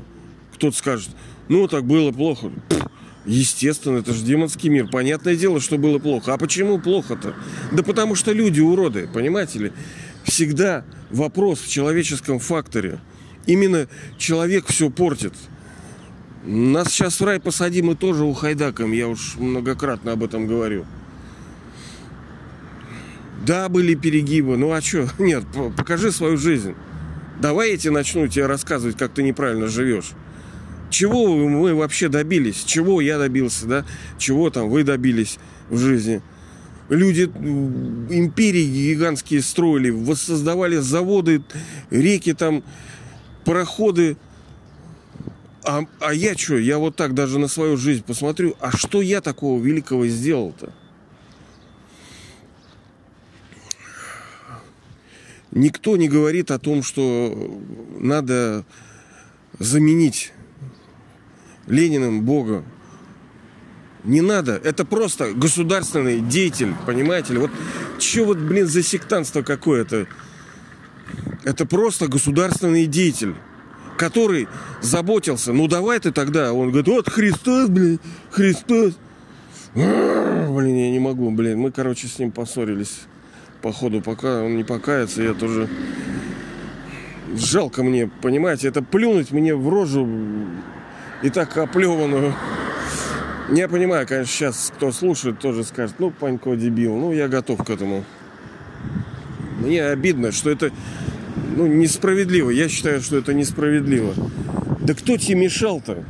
Кто-то 0.54 0.78
скажет, 0.78 1.10
ну 1.50 1.68
так 1.68 1.84
было 1.84 2.14
плохо. 2.14 2.50
Естественно, 3.26 3.98
это 3.98 4.14
же 4.14 4.24
демонский 4.24 4.70
мир. 4.70 4.88
Понятное 4.88 5.36
дело, 5.36 5.60
что 5.60 5.78
было 5.78 6.00
плохо. 6.00 6.34
А 6.34 6.38
почему 6.38 6.80
плохо-то? 6.80 7.36
Да 7.74 7.84
потому 7.84 8.16
что 8.16 8.32
люди 8.32 8.62
уроды, 8.62 9.10
понимаете 9.14 9.60
ли? 9.60 9.74
Всегда 10.24 10.86
вопрос 11.10 11.60
в 11.60 11.70
человеческом 11.70 12.40
факторе– 12.40 13.02
Именно 13.46 13.88
человек 14.18 14.66
все 14.68 14.90
портит. 14.90 15.34
Нас 16.46 16.90
сейчас 16.90 17.20
в 17.20 17.24
рай 17.24 17.40
посадим 17.40 17.92
и 17.92 17.96
тоже 17.96 18.24
ухайдаком, 18.24 18.92
я 18.92 19.08
уж 19.08 19.36
многократно 19.38 20.14
об 20.14 20.24
этом 20.24 20.48
говорю. 20.48 20.86
Да, 23.46 23.70
были 23.70 23.96
перегибы, 23.96 24.58
ну 24.58 24.72
а 24.72 24.82
что? 24.82 25.10
Нет, 25.20 25.44
покажи 25.78 26.12
свою 26.12 26.38
жизнь. 26.38 26.76
Давай 27.40 27.72
я 27.72 27.78
тебе 27.78 27.92
начну 27.92 28.28
тебе 28.28 28.46
рассказывать, 28.46 28.98
как 28.98 29.14
ты 29.14 29.24
неправильно 29.24 29.68
живешь. 29.68 30.12
Чего 30.92 31.36
мы 31.36 31.74
вообще 31.74 32.08
добились? 32.10 32.64
Чего 32.66 33.02
я 33.02 33.18
добился, 33.18 33.66
да? 33.66 33.86
Чего 34.18 34.50
там 34.50 34.70
вы 34.70 34.84
добились 34.84 35.40
в 35.70 35.78
жизни? 35.78 36.22
Люди 36.90 37.24
империи 37.24 38.66
гигантские 38.66 39.42
строили, 39.42 39.90
воссоздавали 39.90 40.78
заводы, 40.78 41.42
реки 41.90 42.34
там, 42.34 42.64
пароходы. 43.46 44.18
А, 45.64 45.86
а 46.00 46.14
я 46.14 46.36
что, 46.36 46.58
я 46.58 46.80
вот 46.80 46.96
так 46.96 47.14
даже 47.14 47.38
на 47.38 47.48
свою 47.48 47.78
жизнь 47.78 48.04
посмотрю, 48.04 48.56
а 48.60 48.76
что 48.76 49.02
я 49.02 49.22
такого 49.22 49.62
великого 49.62 50.08
сделал-то? 50.08 50.74
Никто 55.52 55.98
не 55.98 56.08
говорит 56.08 56.50
о 56.50 56.60
том, 56.60 56.82
что 56.82 57.60
надо 58.00 58.66
заменить 59.60 60.32
Лениным 61.68 62.24
Бога. 62.24 62.64
Не 64.04 64.22
надо. 64.22 64.54
Это 64.64 64.84
просто 64.84 65.34
государственный 65.34 66.22
деятель, 66.22 66.74
понимаете? 66.88 67.38
Вот 67.38 67.52
что 68.00 68.26
вот, 68.26 68.38
блин, 68.38 68.68
за 68.68 68.82
сектантство 68.82 69.44
какое-то? 69.44 70.08
Это 71.44 71.66
просто 71.66 72.08
государственный 72.08 72.86
деятель, 72.86 73.36
который 73.98 74.48
заботился. 74.82 75.54
Ну 75.54 75.68
давай 75.68 76.00
ты 76.00 76.12
тогда. 76.12 76.54
Он 76.54 76.70
говорит, 76.70 76.88
вот 76.88 77.10
Христос, 77.10 77.70
блин, 77.70 78.00
Христос. 78.30 78.94
Блин, 79.74 80.76
я 80.76 80.92
не 80.92 81.00
могу, 81.00 81.32
блин. 81.32 81.60
Мы, 81.60 81.72
короче, 81.72 82.08
с 82.08 82.20
ним 82.20 82.32
поссорились. 82.32 83.02
Походу, 83.62 84.02
пока 84.02 84.44
он 84.44 84.58
не 84.58 84.64
покается, 84.64 85.22
я 85.22 85.34
тоже... 85.34 85.70
Жалко 87.34 87.82
мне, 87.84 88.08
понимаете, 88.22 88.68
это 88.68 88.82
плюнуть 88.82 89.32
мне 89.32 89.56
в 89.56 89.70
рожу 89.70 90.06
и 91.22 91.30
так 91.30 91.56
оплеванную. 91.58 92.34
Я 93.50 93.70
понимаю, 93.70 94.08
конечно, 94.08 94.32
сейчас 94.32 94.72
кто 94.76 94.92
слушает, 94.92 95.40
тоже 95.40 95.64
скажет, 95.64 95.96
ну, 96.00 96.12
Панько 96.12 96.56
дебил. 96.56 96.96
Ну, 96.96 97.14
я 97.14 97.28
готов 97.28 97.64
к 97.64 97.70
этому. 97.70 98.04
Мне 99.62 99.86
обидно, 99.86 100.32
что 100.32 100.50
это 100.50 100.72
ну, 101.56 101.68
несправедливо. 101.68 102.50
Я 102.50 102.68
считаю, 102.68 103.02
что 103.02 103.18
это 103.18 103.34
несправедливо. 103.34 104.14
Да 104.82 104.94
кто 104.96 105.18
тебе 105.18 105.36
мешал-то? 105.36 106.04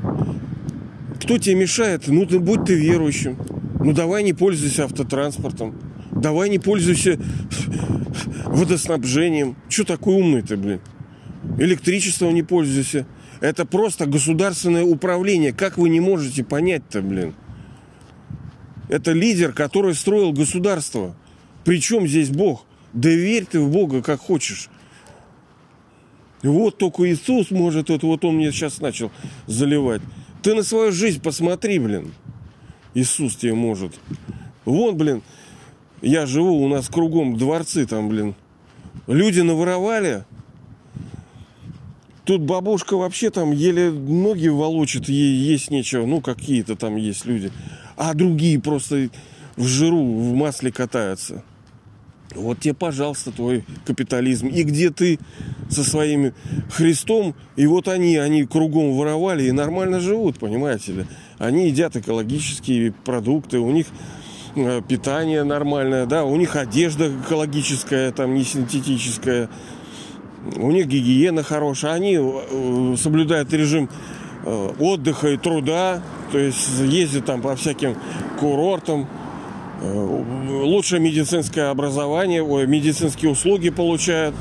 Кто 1.21 1.37
тебе 1.37 1.55
мешает? 1.55 2.07
Ну, 2.07 2.25
ты 2.25 2.39
будь 2.39 2.65
ты 2.65 2.75
верующим. 2.75 3.37
Ну, 3.83 3.93
давай 3.93 4.23
не 4.23 4.33
пользуйся 4.33 4.85
автотранспортом. 4.85 5.75
Давай 6.11 6.49
не 6.49 6.59
пользуйся 6.59 7.19
водоснабжением. 8.45 9.55
Что 9.69 9.83
такой 9.83 10.15
умный 10.15 10.41
ты, 10.41 10.55
блин? 10.55 10.79
Электричеством 11.57 12.33
не 12.33 12.43
пользуйся. 12.43 13.05
Это 13.41 13.65
просто 13.65 14.05
государственное 14.05 14.83
управление. 14.83 15.51
Как 15.51 15.77
вы 15.77 15.89
не 15.89 15.99
можете 15.99 16.43
понять-то, 16.43 17.01
блин? 17.01 17.33
Это 18.87 19.11
лидер, 19.11 19.51
который 19.51 19.95
строил 19.95 20.31
государство. 20.31 21.15
Причем 21.63 22.07
здесь 22.07 22.29
Бог? 22.29 22.65
Да 22.93 23.09
верь 23.09 23.45
ты 23.45 23.59
в 23.59 23.69
Бога 23.69 24.01
как 24.01 24.19
хочешь. 24.19 24.69
Вот 26.43 26.77
только 26.77 27.09
Иисус 27.11 27.51
может, 27.51 27.89
это 27.89 28.05
вот 28.05 28.25
он 28.25 28.35
мне 28.35 28.51
сейчас 28.51 28.81
начал 28.81 29.11
заливать. 29.47 30.01
Ты 30.41 30.55
на 30.55 30.63
свою 30.63 30.91
жизнь 30.91 31.21
посмотри, 31.21 31.77
блин. 31.79 32.13
Иисус 32.93 33.35
тебе 33.35 33.53
может. 33.53 33.99
Вон, 34.65 34.97
блин, 34.97 35.21
я 36.01 36.25
живу, 36.25 36.63
у 36.63 36.67
нас 36.67 36.89
кругом 36.89 37.37
дворцы 37.37 37.85
там, 37.85 38.09
блин. 38.09 38.35
Люди 39.07 39.41
наворовали. 39.41 40.25
Тут 42.23 42.41
бабушка 42.41 42.97
вообще 42.97 43.29
там 43.29 43.51
еле 43.51 43.91
ноги 43.91 44.47
волочит, 44.47 45.09
ей 45.09 45.33
есть 45.33 45.71
нечего. 45.71 46.05
Ну, 46.05 46.21
какие-то 46.21 46.75
там 46.75 46.95
есть 46.95 47.25
люди. 47.25 47.51
А 47.97 48.13
другие 48.13 48.59
просто 48.59 49.09
в 49.55 49.65
жиру, 49.65 50.03
в 50.03 50.33
масле 50.33 50.71
катаются. 50.71 51.43
Вот 52.35 52.59
тебе, 52.59 52.73
пожалуйста, 52.73 53.31
твой 53.31 53.63
капитализм. 53.85 54.47
И 54.47 54.63
где 54.63 54.89
ты 54.89 55.19
со 55.69 55.83
своим 55.83 56.33
Христом, 56.71 57.35
и 57.55 57.65
вот 57.65 57.87
они, 57.87 58.17
они 58.17 58.45
кругом 58.45 58.93
воровали 58.93 59.43
и 59.43 59.51
нормально 59.51 59.99
живут, 59.99 60.39
понимаете 60.39 60.91
ли. 60.91 61.05
Они 61.37 61.67
едят 61.67 61.95
экологические 61.95 62.91
продукты, 62.91 63.59
у 63.59 63.71
них 63.71 63.87
э, 64.55 64.81
питание 64.87 65.43
нормальное, 65.43 66.05
да, 66.05 66.23
у 66.23 66.35
них 66.35 66.55
одежда 66.55 67.09
экологическая, 67.09 68.11
там 68.11 68.35
не 68.35 68.43
синтетическая, 68.43 69.49
у 70.57 70.71
них 70.71 70.87
гигиена 70.87 71.43
хорошая, 71.43 71.93
они 71.93 72.17
э, 72.19 72.95
соблюдают 72.97 73.51
режим 73.53 73.89
э, 74.45 74.73
отдыха 74.79 75.29
и 75.29 75.37
труда, 75.37 76.01
то 76.31 76.37
есть 76.37 76.67
ездят 76.79 77.25
там 77.25 77.41
по 77.41 77.55
всяким 77.55 77.95
курортам, 78.39 79.07
Э, 79.07 79.20
лучшее 79.81 80.99
медицинское 80.99 81.69
образование, 81.69 82.43
медицинские 82.67 83.31
услуги 83.31 83.69
получают. 83.69 84.35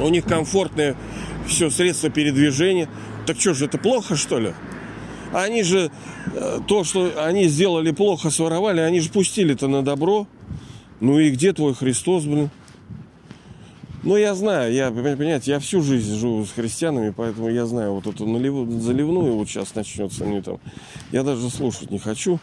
У 0.00 0.08
них 0.08 0.24
комфортные 0.24 0.94
все 1.46 1.70
средства 1.70 2.10
передвижения. 2.10 2.88
Так 3.26 3.40
что 3.40 3.54
же, 3.54 3.64
это 3.64 3.78
плохо, 3.78 4.14
что 4.14 4.38
ли? 4.38 4.52
Они 5.32 5.62
же 5.62 5.90
э, 6.34 6.60
то, 6.66 6.84
что 6.84 7.12
они 7.24 7.48
сделали 7.48 7.90
плохо, 7.90 8.30
своровали, 8.30 8.80
они 8.80 9.00
же 9.00 9.10
пустили-то 9.10 9.68
на 9.68 9.82
добро. 9.82 10.26
Ну 11.00 11.18
и 11.18 11.30
где 11.30 11.52
твой 11.52 11.74
Христос, 11.74 12.24
блин? 12.24 12.50
Ну, 14.02 14.16
я 14.16 14.34
знаю, 14.34 14.72
я, 14.72 14.90
понимаете, 14.90 15.50
я 15.50 15.58
всю 15.58 15.82
жизнь 15.82 16.16
живу 16.16 16.44
с 16.44 16.52
христианами, 16.52 17.12
поэтому 17.14 17.48
я 17.48 17.66
знаю 17.66 17.94
вот 17.94 18.06
эту 18.06 18.24
наливную, 18.24 18.80
заливную 18.80 19.34
вот 19.34 19.48
сейчас 19.48 19.74
начнется. 19.74 20.24
Они 20.24 20.40
там, 20.42 20.60
я 21.10 21.24
даже 21.24 21.50
слушать 21.50 21.90
не 21.90 21.98
хочу 21.98 22.38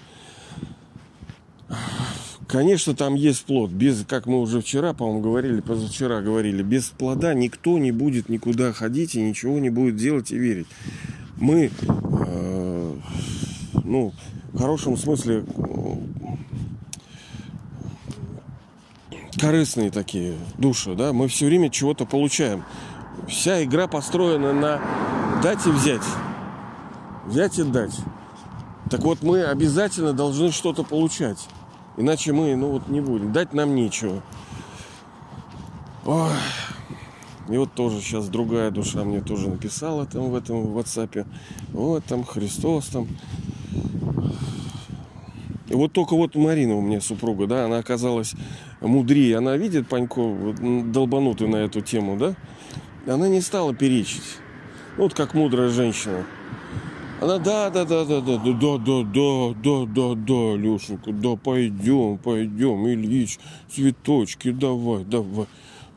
Конечно, 2.48 2.94
там 2.94 3.16
есть 3.16 3.46
плод. 3.46 3.72
Без, 3.72 4.06
как 4.06 4.28
мы 4.28 4.40
уже 4.40 4.62
вчера, 4.62 4.94
по-моему, 4.94 5.22
говорили, 5.22 5.62
позавчера 5.62 6.22
говорили, 6.22 6.62
без 6.62 6.90
плода 6.90 7.34
никто 7.34 7.80
не 7.80 7.92
будет 7.92 8.30
никуда 8.30 8.74
ходить 8.74 9.16
и 9.16 9.22
ничего 9.22 9.58
не 9.60 9.70
будет 9.70 9.96
делать 9.96 10.32
и 10.32 10.38
верить. 10.38 10.68
Мы, 11.38 11.72
э, 12.28 12.96
ну, 13.84 14.14
в 14.52 14.60
хорошем 14.60 14.98
смысле, 14.98 15.46
корыстные 19.40 19.90
такие 19.90 20.36
души, 20.58 20.96
да, 20.96 21.12
мы 21.12 21.28
все 21.28 21.48
время 21.48 21.70
чего-то 21.70 22.06
получаем. 22.06 22.64
Вся 23.28 23.64
игра 23.64 23.88
построена 23.88 24.54
на 24.54 24.82
дать 25.42 25.66
и 25.66 25.70
взять. 25.70 26.04
Взять 27.26 27.58
и 27.58 27.64
дать. 27.64 27.96
Так 28.92 29.02
вот, 29.02 29.24
мы 29.24 29.44
обязательно 29.44 30.14
должны 30.14 30.52
что-то 30.52 30.84
получать. 30.84 31.48
Иначе 31.98 32.34
мы, 32.34 32.56
ну 32.56 32.70
вот, 32.70 32.88
не 32.88 33.02
будем. 33.02 33.32
Дать 33.32 33.54
нам 33.54 33.76
нечего. 33.76 34.22
Ой. 36.06 36.32
И 37.50 37.58
вот 37.58 37.74
тоже 37.74 38.00
сейчас 38.00 38.30
другая 38.30 38.72
душа 38.72 39.04
мне 39.04 39.20
тоже 39.20 39.50
написала 39.50 40.06
там 40.06 40.30
в 40.32 40.36
этом 40.36 40.64
в 40.64 40.78
WhatsApp. 40.78 41.26
Вот 41.72 42.04
там 42.06 42.24
Христос 42.24 42.88
там. 42.88 43.08
И 45.68 45.76
вот 45.76 45.92
только 45.92 46.16
вот 46.16 46.36
Марина 46.36 46.76
у 46.76 46.82
меня 46.82 47.02
супруга, 47.02 47.48
да, 47.48 47.66
она 47.66 47.78
оказалась 47.78 48.34
мудрее. 48.80 49.38
Она 49.38 49.58
видит 49.58 49.88
Панько 49.88 50.22
долбанутый 50.86 51.48
на 51.48 51.58
эту 51.58 51.82
тему, 51.82 52.18
да? 52.18 52.36
Она 53.12 53.28
не 53.28 53.42
стала 53.42 53.74
перечить. 53.74 54.38
Вот 54.98 55.14
как 55.14 55.34
мудрая 55.34 55.70
женщина. 55.70 56.26
Она, 57.24 57.38
да, 57.38 57.70
да, 57.70 57.86
да, 57.86 58.04
да, 58.04 58.20
да, 58.20 58.38
да, 58.38 58.54
да, 58.54 58.78
да, 58.78 59.04
да, 59.06 59.54
да, 59.64 59.86
да, 59.86 60.16
да, 60.16 60.58
Лешенька, 60.58 61.14
да, 61.14 61.38
пойдем, 61.38 62.18
пойдем, 62.18 62.86
Ильич, 62.86 63.40
цветочки, 63.74 64.52
давай, 64.52 65.06
давай. 65.06 65.46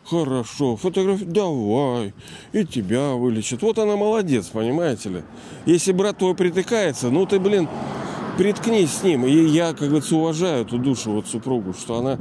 Хорошо, 0.04 0.76
фотографии, 0.76 1.24
давай, 1.24 2.14
и 2.52 2.64
тебя 2.64 3.14
вылечат. 3.14 3.60
Вот 3.62 3.76
она 3.80 3.96
молодец, 3.96 4.46
понимаете 4.46 5.08
ли. 5.08 5.22
Если 5.66 5.90
брат 5.90 6.18
твой 6.18 6.36
притыкается, 6.36 7.10
ну 7.10 7.26
ты, 7.26 7.40
блин, 7.40 7.68
приткнись 8.38 8.92
с 8.92 9.02
ним. 9.02 9.26
И 9.26 9.48
я, 9.48 9.72
как 9.72 9.88
говорится, 9.88 10.14
уважаю 10.14 10.64
эту 10.64 10.78
душу, 10.78 11.10
вот 11.10 11.26
супругу, 11.26 11.74
что 11.74 11.98
она 11.98 12.20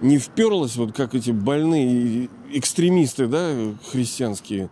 не 0.00 0.18
вперлась, 0.18 0.74
вот 0.74 0.92
как 0.92 1.14
эти 1.14 1.30
больные 1.30 2.28
экстремисты, 2.50 3.28
да, 3.28 3.54
христианские, 3.92 4.70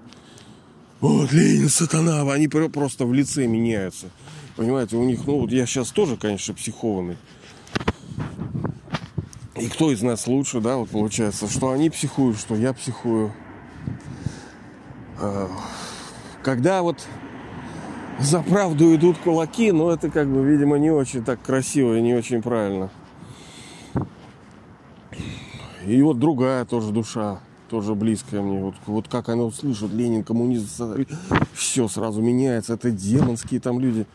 вот 1.00 1.32
Ленин, 1.32 1.68
сатана, 1.68 2.20
они 2.32 2.48
просто 2.48 3.06
в 3.06 3.12
лице 3.12 3.46
меняются. 3.46 4.06
Понимаете, 4.56 4.96
у 4.96 5.04
них, 5.04 5.26
ну 5.26 5.40
вот 5.40 5.52
я 5.52 5.66
сейчас 5.66 5.90
тоже, 5.90 6.16
конечно, 6.16 6.54
психованный. 6.54 7.16
И 9.56 9.68
кто 9.68 9.92
из 9.92 10.02
нас 10.02 10.26
лучше, 10.26 10.60
да, 10.60 10.76
вот 10.76 10.90
получается, 10.90 11.48
что 11.48 11.70
они 11.70 11.90
психуют, 11.90 12.38
что 12.38 12.56
я 12.56 12.72
психую. 12.72 13.32
А, 15.20 15.48
когда 16.42 16.82
вот 16.82 17.06
за 18.18 18.42
правду 18.42 18.94
идут 18.94 19.18
кулаки, 19.18 19.70
но 19.72 19.92
это 19.92 20.10
как 20.10 20.28
бы, 20.28 20.44
видимо, 20.44 20.78
не 20.78 20.90
очень 20.90 21.24
так 21.24 21.40
красиво 21.42 21.96
и 21.96 22.02
не 22.02 22.14
очень 22.14 22.42
правильно. 22.42 22.90
И 25.86 26.02
вот 26.02 26.18
другая 26.18 26.64
тоже 26.64 26.92
душа 26.92 27.40
тоже 27.68 27.94
близкое 27.94 28.40
мне. 28.40 28.60
Вот, 28.60 28.74
вот 28.86 29.08
как 29.08 29.28
она 29.28 29.44
услышит, 29.44 29.92
Ленин, 29.92 30.24
коммунизм, 30.24 31.06
все 31.54 31.88
сразу 31.88 32.20
меняется. 32.20 32.74
Это 32.74 32.90
демонские 32.90 33.60
там 33.60 33.78
люди. 33.80 34.06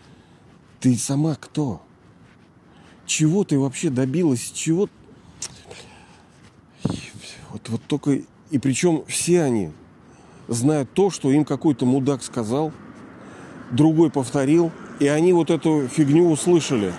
Ты 0.80 0.98
сама 0.98 1.36
кто? 1.36 1.82
Чего 3.06 3.44
ты 3.44 3.58
вообще 3.60 3.90
добилась? 3.90 4.52
Чего? 4.52 4.90
Вот, 7.52 7.70
вот 7.70 7.82
только... 7.88 8.22
И 8.50 8.60
причем 8.60 9.04
все 9.08 9.42
они 9.42 9.72
знают 10.48 10.92
то, 10.94 11.10
что 11.10 11.32
им 11.32 11.46
какой-то 11.46 11.86
мудак 11.86 12.24
сказал, 12.24 12.72
другой 13.72 14.10
повторил, 14.10 14.72
и 15.00 15.08
они 15.08 15.34
вот 15.34 15.50
эту 15.50 15.88
фигню 15.88 16.30
услышали 16.30 16.94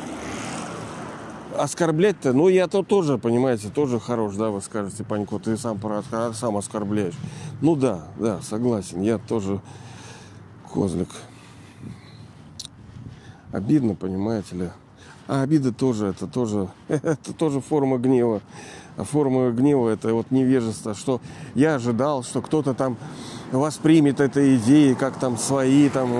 оскорблять-то, 1.56 2.32
ну 2.32 2.48
я-то 2.48 2.82
тоже, 2.82 3.18
понимаете, 3.18 3.68
тоже 3.68 4.00
хорош, 4.00 4.34
да, 4.36 4.50
вы 4.50 4.60
скажете, 4.60 5.04
Панько, 5.04 5.38
ты 5.38 5.56
сам, 5.56 5.80
сам 6.34 6.56
оскорбляешь. 6.56 7.14
Ну 7.60 7.76
да, 7.76 8.08
да, 8.18 8.40
согласен, 8.42 9.02
я 9.02 9.18
тоже 9.18 9.60
козлик. 10.72 11.08
Обидно, 13.52 13.94
понимаете 13.94 14.56
ли. 14.56 14.68
А 15.26 15.42
обида 15.42 15.72
тоже, 15.72 16.08
это 16.08 16.26
тоже, 16.26 16.68
это 16.88 17.32
тоже 17.32 17.60
форма 17.60 17.98
гнева. 17.98 18.42
А 18.96 19.04
форма 19.04 19.50
гнева 19.50 19.88
это 19.88 20.12
вот 20.12 20.30
невежество, 20.30 20.94
что 20.94 21.20
я 21.54 21.76
ожидал, 21.76 22.22
что 22.22 22.42
кто-то 22.42 22.74
там 22.74 22.96
воспримет 23.50 24.20
этой 24.20 24.56
идеи, 24.56 24.94
как 24.94 25.16
там 25.18 25.38
свои, 25.38 25.88
там, 25.88 26.10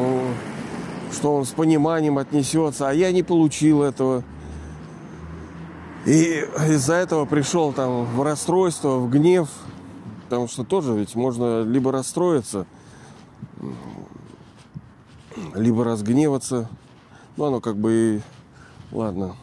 что 1.13 1.35
он 1.35 1.45
с 1.45 1.51
пониманием 1.51 2.19
отнесется, 2.19 2.89
а 2.89 2.93
я 2.93 3.13
не 3.13 3.23
получил 3.23 3.83
этого. 3.83 4.25
И 6.07 6.47
из-за 6.69 6.95
этого 6.95 7.25
пришел 7.25 7.73
там 7.73 8.05
в 8.05 8.23
расстройство, 8.23 8.99
в 8.99 9.09
гнев, 9.11 9.49
потому 10.25 10.49
что 10.49 10.63
тоже 10.63 10.93
ведь 10.93 11.15
можно 11.15 11.63
либо 11.63 11.93
расстроиться, 11.93 12.67
либо 15.55 15.85
разгневаться. 15.85 16.69
Ну, 17.37 17.45
оно 17.45 17.61
как 17.61 17.77
бы 17.77 17.93
и... 17.93 18.95
Ладно. 18.95 19.35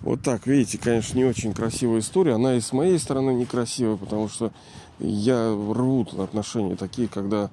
Вот 0.00 0.22
так, 0.22 0.46
видите, 0.46 0.78
конечно, 0.78 1.16
не 1.16 1.24
очень 1.24 1.52
красивая 1.52 2.00
история. 2.00 2.34
Она 2.34 2.54
и 2.54 2.60
с 2.60 2.72
моей 2.72 2.98
стороны 2.98 3.30
некрасивая, 3.30 3.96
потому 3.96 4.28
что 4.28 4.50
я 4.98 5.50
рву 5.50 6.06
отношения 6.18 6.76
такие, 6.76 7.08
когда... 7.08 7.50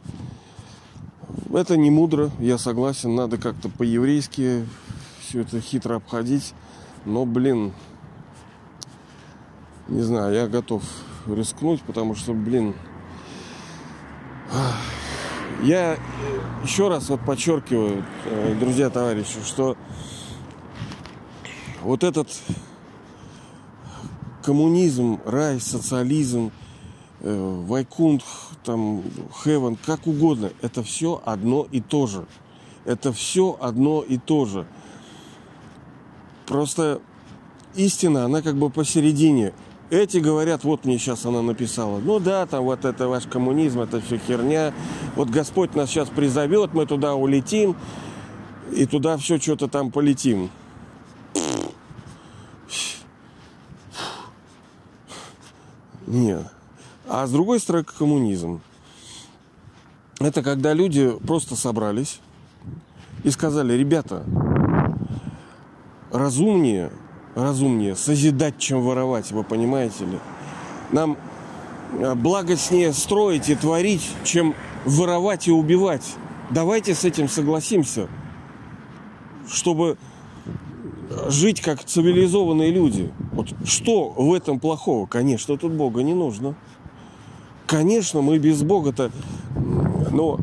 Это 1.54 1.78
не 1.78 1.92
мудро, 1.92 2.32
я 2.40 2.58
согласен, 2.58 3.16
надо 3.16 3.38
как-то 3.38 3.70
по-еврейски 3.70 4.66
все 5.22 5.42
это 5.42 5.62
хитро 5.62 5.96
обходить. 5.96 6.54
Но, 7.06 7.26
блин, 7.26 7.74
не 9.88 10.02
знаю, 10.02 10.34
я 10.34 10.48
готов 10.48 10.84
рискнуть, 11.28 11.82
потому 11.82 12.16
что, 12.16 12.34
блин, 12.34 12.76
я 15.64 15.98
еще 16.64 16.90
раз 16.90 17.10
вот 17.10 17.22
подчеркиваю, 17.26 18.04
э, 18.26 18.56
друзья, 18.60 18.90
товарищи, 18.90 19.40
что 19.44 19.78
вот 21.82 22.04
этот 22.04 22.28
коммунизм, 24.44 25.20
рай, 25.26 25.60
социализм, 25.60 26.52
э, 27.22 27.64
Вайкунт, 27.68 28.24
там, 28.64 29.04
Хевен, 29.44 29.76
как 29.76 30.08
угодно, 30.08 30.52
это 30.62 30.84
все 30.84 31.22
одно 31.26 31.68
и 31.72 31.82
то 31.82 32.08
же. 32.08 32.26
Это 32.86 33.14
все 33.14 33.58
одно 33.60 34.02
и 34.02 34.18
то 34.18 34.46
же. 34.46 34.68
Просто 36.52 37.00
истина, 37.76 38.26
она 38.26 38.42
как 38.42 38.58
бы 38.58 38.70
посередине. 38.70 39.54
Эти 39.90 40.18
говорят, 40.18 40.66
вот 40.66 40.84
мне 40.84 40.98
сейчас 40.98 41.26
она 41.26 41.42
написала, 41.42 42.00
ну 42.00 42.20
да, 42.20 42.46
там 42.46 42.66
вот 42.66 42.84
это 42.84 43.08
ваш 43.08 43.26
коммунизм, 43.26 43.80
это 43.80 44.02
все 44.02 44.18
херня. 44.18 44.74
Вот 45.16 45.30
Господь 45.30 45.76
нас 45.76 45.90
сейчас 45.90 46.10
призовет, 46.10 46.74
мы 46.74 46.86
туда 46.86 47.16
улетим, 47.16 47.78
и 48.74 48.86
туда 48.86 49.16
все 49.16 49.40
что-то 49.40 49.70
там 49.70 49.92
полетим. 49.92 50.50
Нет. 56.06 56.52
А 57.08 57.26
с 57.28 57.32
другой 57.32 57.62
стороны, 57.62 57.86
коммунизм. 57.86 58.60
Это 60.20 60.44
когда 60.44 60.74
люди 60.74 61.18
просто 61.26 61.56
собрались 61.56 62.20
и 63.24 63.30
сказали, 63.30 63.72
ребята, 63.72 64.26
разумнее, 66.12 66.92
разумнее 67.36 67.96
созидать, 67.96 68.58
чем 68.58 68.82
воровать, 68.82 69.32
вы 69.32 69.44
понимаете 69.44 70.06
ли? 70.06 70.20
Нам 70.92 71.18
э, 72.00 72.16
благостнее 72.16 72.94
строить 72.94 73.50
и 73.50 73.56
творить, 73.56 74.10
чем 74.24 74.56
воровать 74.86 75.48
и 75.48 75.52
убивать. 75.52 76.16
Давайте 76.50 76.94
с 76.94 77.06
этим 77.06 77.30
согласимся, 77.30 78.08
чтобы 79.48 79.98
жить 81.30 81.62
как 81.62 81.84
цивилизованные 81.84 82.72
люди. 82.72 83.12
Вот 83.32 83.54
что 83.66 84.10
в 84.10 84.34
этом 84.34 84.60
плохого? 84.60 85.06
Конечно, 85.06 85.58
тут 85.58 85.72
Бога 85.72 86.04
не 86.04 86.14
нужно. 86.14 86.56
Конечно, 87.68 88.22
мы 88.22 88.38
без 88.38 88.64
Бога-то, 88.64 89.12
но 90.12 90.40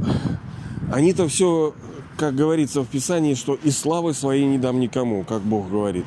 они-то 0.93 1.29
все 1.29 1.75
как 2.19 2.35
говорится 2.35 2.83
в 2.83 2.89
Писании, 2.89 3.35
что 3.35 3.55
и 3.55 3.71
славы 3.71 4.13
своей 4.13 4.45
не 4.45 4.59
дам 4.59 4.81
никому, 4.81 5.23
как 5.23 5.41
Бог 5.41 5.71
говорит. 5.71 6.05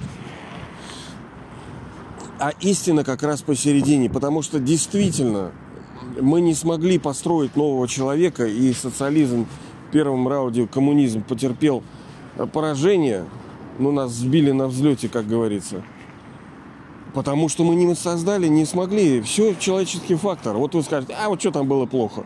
А 2.38 2.52
истина 2.60 3.04
как 3.04 3.24
раз 3.24 3.42
посередине, 3.42 4.10
потому 4.10 4.42
что 4.42 4.60
действительно 4.60 5.52
мы 6.20 6.42
не 6.42 6.54
смогли 6.54 7.00
построить 7.00 7.56
нового 7.56 7.88
человека, 7.88 8.46
и 8.46 8.74
социализм 8.74 9.48
в 9.88 9.92
первом 9.92 10.28
раунде, 10.28 10.68
коммунизм 10.68 11.24
потерпел 11.24 11.82
поражение, 12.52 13.26
ну, 13.80 13.92
нас 13.92 14.12
сбили 14.12 14.52
на 14.52 14.68
взлете, 14.68 15.08
как 15.08 15.28
говорится. 15.28 15.82
Потому 17.14 17.48
что 17.48 17.64
мы 17.64 17.76
не 17.76 17.96
создали, 17.96 18.48
не 18.48 18.66
смогли. 18.66 19.22
Все 19.22 19.54
человеческий 19.56 20.16
фактор. 20.16 20.58
Вот 20.58 20.76
вы 20.76 20.82
скажете, 20.82 21.16
а 21.22 21.30
вот 21.30 21.40
что 21.40 21.52
там 21.52 21.68
было 21.68 21.86
плохо? 21.86 22.26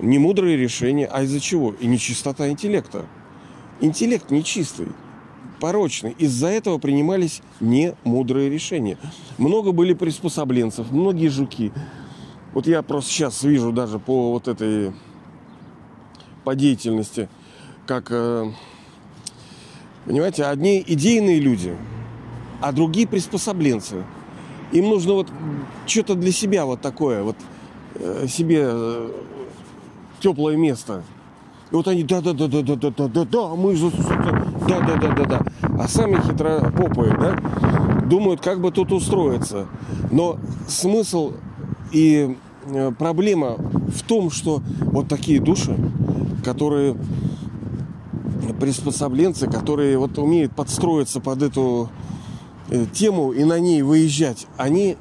Не 0.00 0.18
мудрые 0.18 0.56
решения, 0.56 1.06
а 1.06 1.22
из-за 1.22 1.40
чего? 1.40 1.72
И 1.72 1.86
не 1.86 1.98
чистота 1.98 2.48
интеллекта. 2.48 3.06
Интеллект 3.80 4.30
нечистый, 4.30 4.88
порочный. 5.60 6.14
Из-за 6.18 6.48
этого 6.48 6.78
принимались 6.78 7.42
не 7.60 7.94
мудрые 8.04 8.50
решения. 8.50 8.98
Много 9.38 9.72
были 9.72 9.94
приспособленцев, 9.94 10.90
многие 10.90 11.28
жуки. 11.28 11.72
Вот 12.52 12.66
я 12.66 12.82
просто 12.82 13.10
сейчас 13.10 13.42
вижу 13.42 13.72
даже 13.72 13.98
по 13.98 14.32
вот 14.32 14.48
этой 14.48 14.92
по 16.44 16.54
деятельности, 16.54 17.28
как, 17.86 18.08
э, 18.10 18.50
понимаете, 20.04 20.44
одни 20.44 20.84
идейные 20.86 21.40
люди, 21.40 21.74
а 22.60 22.72
другие 22.72 23.08
приспособленцы. 23.08 24.04
Им 24.72 24.90
нужно 24.90 25.14
вот 25.14 25.28
что-то 25.86 26.14
для 26.14 26.32
себя 26.32 26.66
вот 26.66 26.80
такое, 26.80 27.22
вот 27.22 27.36
э, 27.94 28.26
себе 28.28 28.62
э, 28.66 29.10
теплое 30.20 30.56
место. 30.56 31.02
И 31.70 31.74
вот 31.74 31.88
они, 31.88 32.04
да-да-да-да-да-да-да-да, 32.04 33.48
мы 33.56 33.74
же, 33.74 33.90
да-да-да-да-да. 34.68 35.42
А 35.78 35.88
сами 35.88 36.16
хитропопые, 36.16 37.16
да, 37.18 37.36
думают, 38.06 38.40
как 38.40 38.60
бы 38.60 38.70
тут 38.70 38.92
устроиться. 38.92 39.66
Но 40.10 40.38
смысл 40.68 41.32
и 41.92 42.36
проблема 42.98 43.56
в 43.88 44.02
том, 44.02 44.30
что 44.30 44.62
вот 44.80 45.08
такие 45.08 45.40
души, 45.40 45.76
которые 46.44 46.96
приспособленцы, 48.60 49.48
которые 49.48 49.98
вот 49.98 50.18
умеют 50.18 50.52
подстроиться 50.52 51.20
под 51.20 51.42
эту 51.42 51.90
э, 52.68 52.86
тему 52.92 53.32
и 53.32 53.44
на 53.44 53.58
ней 53.58 53.82
выезжать, 53.82 54.46
они, 54.56 54.96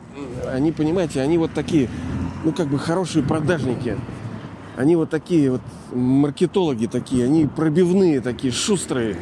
они, 0.51 0.71
понимаете, 0.71 1.21
они 1.21 1.37
вот 1.37 1.53
такие, 1.53 1.89
ну, 2.43 2.51
как 2.51 2.67
бы 2.67 2.79
хорошие 2.79 3.23
продажники. 3.23 3.97
Они 4.75 4.95
вот 4.95 5.09
такие 5.11 5.51
вот 5.51 5.61
маркетологи 5.93 6.87
такие, 6.87 7.25
они 7.25 7.45
пробивные 7.45 8.21
такие, 8.21 8.51
шустрые. 8.51 9.15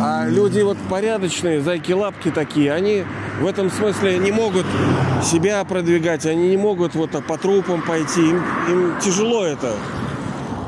А 0.00 0.26
люди 0.28 0.60
вот 0.60 0.76
порядочные, 0.90 1.60
зайки-лапки 1.60 2.30
такие, 2.30 2.72
они 2.72 3.04
в 3.40 3.46
этом 3.46 3.70
смысле 3.70 4.18
не 4.18 4.32
могут 4.32 4.66
себя 5.22 5.64
продвигать, 5.64 6.26
они 6.26 6.48
не 6.48 6.56
могут 6.56 6.96
вот 6.96 7.10
по 7.26 7.38
трупам 7.38 7.82
пойти, 7.82 8.20
им, 8.20 8.42
им 8.68 8.94
тяжело 9.00 9.44
это. 9.44 9.74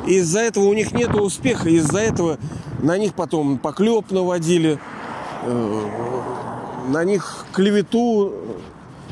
Из-за 0.06 0.40
этого 0.40 0.64
у 0.64 0.74
них 0.74 0.92
нет 0.92 1.14
успеха, 1.14 1.68
из-за 1.68 1.98
этого 1.98 2.38
на 2.80 2.96
них 2.96 3.14
потом 3.14 3.58
поклеп 3.58 4.12
наводили, 4.12 4.78
э, 5.42 5.82
на 6.88 7.04
них 7.04 7.44
клевету 7.52 8.32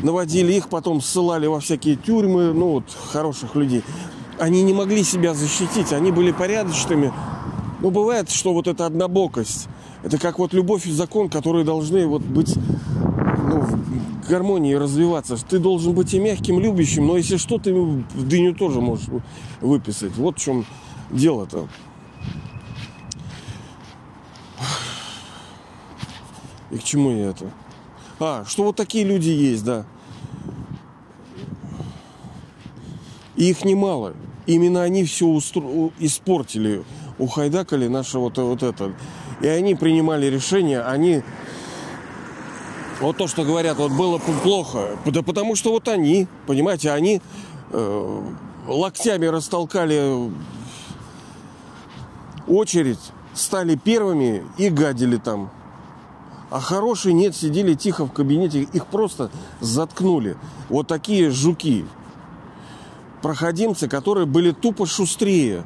наводили, 0.02 0.52
их 0.52 0.68
потом 0.68 1.00
ссылали 1.00 1.46
во 1.46 1.58
всякие 1.58 1.96
тюрьмы, 1.96 2.52
ну 2.52 2.70
вот, 2.70 2.84
хороших 3.12 3.56
людей. 3.56 3.82
Они 4.38 4.62
не 4.62 4.72
могли 4.72 5.02
себя 5.02 5.34
защитить, 5.34 5.92
они 5.92 6.12
были 6.12 6.30
порядочными. 6.30 7.12
Но 7.80 7.90
бывает, 7.90 8.30
что 8.30 8.52
вот 8.52 8.66
эта 8.66 8.86
однобокость, 8.86 9.68
это 10.02 10.18
как 10.18 10.38
вот 10.38 10.52
любовь 10.52 10.86
и 10.86 10.92
закон, 10.92 11.28
которые 11.28 11.64
должны 11.64 12.06
вот 12.06 12.22
быть 12.22 12.56
ну, 12.56 13.60
в 13.60 14.28
гармонии 14.28 14.74
развиваться. 14.74 15.36
Ты 15.36 15.58
должен 15.58 15.92
быть 15.92 16.14
и 16.14 16.20
мягким, 16.20 16.60
любящим, 16.60 17.06
но 17.06 17.16
если 17.16 17.36
что, 17.36 17.58
ты 17.58 17.72
дыню 18.14 18.54
тоже 18.54 18.80
можешь 18.80 19.06
выписать. 19.60 20.16
Вот 20.16 20.38
в 20.38 20.40
чем 20.40 20.64
дело-то. 21.10 21.68
И 26.70 26.78
к 26.78 26.84
чему 26.84 27.10
я 27.10 27.30
это? 27.30 27.50
А, 28.20 28.44
что 28.46 28.64
вот 28.64 28.76
такие 28.76 29.04
люди 29.04 29.30
есть, 29.30 29.64
да. 29.64 29.86
И 33.36 33.50
их 33.50 33.64
немало. 33.64 34.14
Именно 34.48 34.82
они 34.82 35.04
все 35.04 35.26
устро... 35.26 35.62
испортили, 35.98 36.82
ухайдакали 37.18 37.86
наше 37.86 38.18
вот, 38.18 38.38
вот 38.38 38.62
это. 38.62 38.94
И 39.42 39.46
они 39.46 39.74
принимали 39.74 40.26
решения, 40.26 40.80
они... 40.80 41.22
Вот 42.98 43.18
то, 43.18 43.28
что 43.28 43.44
говорят, 43.44 43.76
вот 43.76 43.92
было 43.92 44.18
плохо. 44.42 44.96
Да 45.04 45.22
потому 45.22 45.54
что 45.54 45.70
вот 45.70 45.86
они, 45.86 46.26
понимаете, 46.46 46.92
они 46.92 47.20
э, 47.72 48.22
локтями 48.66 49.26
растолкали 49.26 50.30
очередь, 52.46 52.98
стали 53.34 53.76
первыми 53.76 54.44
и 54.56 54.70
гадили 54.70 55.18
там. 55.18 55.50
А 56.50 56.58
хорошие 56.58 57.12
нет, 57.12 57.36
сидели 57.36 57.74
тихо 57.74 58.06
в 58.06 58.12
кабинете, 58.12 58.62
их 58.62 58.86
просто 58.86 59.30
заткнули. 59.60 60.38
Вот 60.70 60.86
такие 60.86 61.30
жуки, 61.30 61.84
проходимцы, 63.22 63.88
которые 63.88 64.26
были 64.26 64.52
тупо 64.52 64.86
шустрее. 64.86 65.64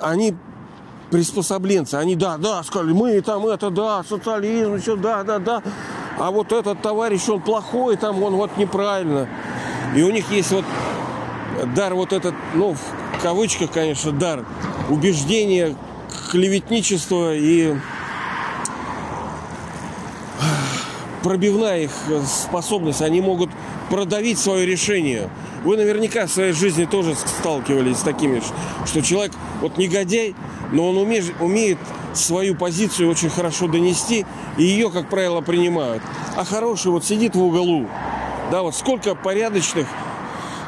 Они 0.00 0.34
приспособленцы, 1.10 1.96
они, 1.96 2.14
да, 2.14 2.36
да, 2.36 2.62
сказали, 2.62 2.92
мы 2.92 3.20
там 3.20 3.46
это, 3.46 3.70
да, 3.70 4.04
социализм, 4.08 4.80
все, 4.80 4.96
да, 4.96 5.24
да, 5.24 5.38
да. 5.38 5.62
А 6.18 6.30
вот 6.30 6.52
этот 6.52 6.80
товарищ, 6.82 7.28
он 7.28 7.40
плохой, 7.40 7.96
там 7.96 8.22
он 8.22 8.34
вот 8.34 8.56
неправильно. 8.56 9.28
И 9.96 10.02
у 10.02 10.10
них 10.10 10.30
есть 10.30 10.52
вот 10.52 10.64
дар 11.74 11.94
вот 11.94 12.12
этот, 12.12 12.34
ну, 12.54 12.74
в 12.74 13.22
кавычках, 13.22 13.72
конечно, 13.72 14.12
дар 14.12 14.44
убеждения, 14.88 15.76
клеветничество 16.30 17.34
и 17.34 17.74
пробивная 21.22 21.82
их 21.82 21.90
способность. 22.26 23.02
Они 23.02 23.20
могут 23.20 23.50
продавить 23.90 24.38
свое 24.38 24.64
решение. 24.64 25.28
Вы 25.64 25.76
наверняка 25.76 26.26
в 26.26 26.30
своей 26.30 26.52
жизни 26.52 26.84
тоже 26.84 27.14
сталкивались 27.14 27.98
с 27.98 28.02
такими, 28.02 28.42
что 28.86 29.02
человек, 29.02 29.32
вот 29.60 29.76
негодяй, 29.76 30.34
но 30.72 30.88
он 30.88 30.96
умеет, 30.96 31.34
умеет 31.40 31.78
свою 32.14 32.54
позицию 32.54 33.10
очень 33.10 33.30
хорошо 33.30 33.68
донести, 33.68 34.24
и 34.56 34.64
ее, 34.64 34.90
как 34.90 35.10
правило, 35.10 35.40
принимают. 35.40 36.02
А 36.36 36.44
хороший 36.44 36.90
вот 36.90 37.04
сидит 37.04 37.34
в 37.34 37.42
углу. 37.42 37.86
Да, 38.50 38.62
вот 38.62 38.74
сколько 38.74 39.14
порядочных 39.14 39.86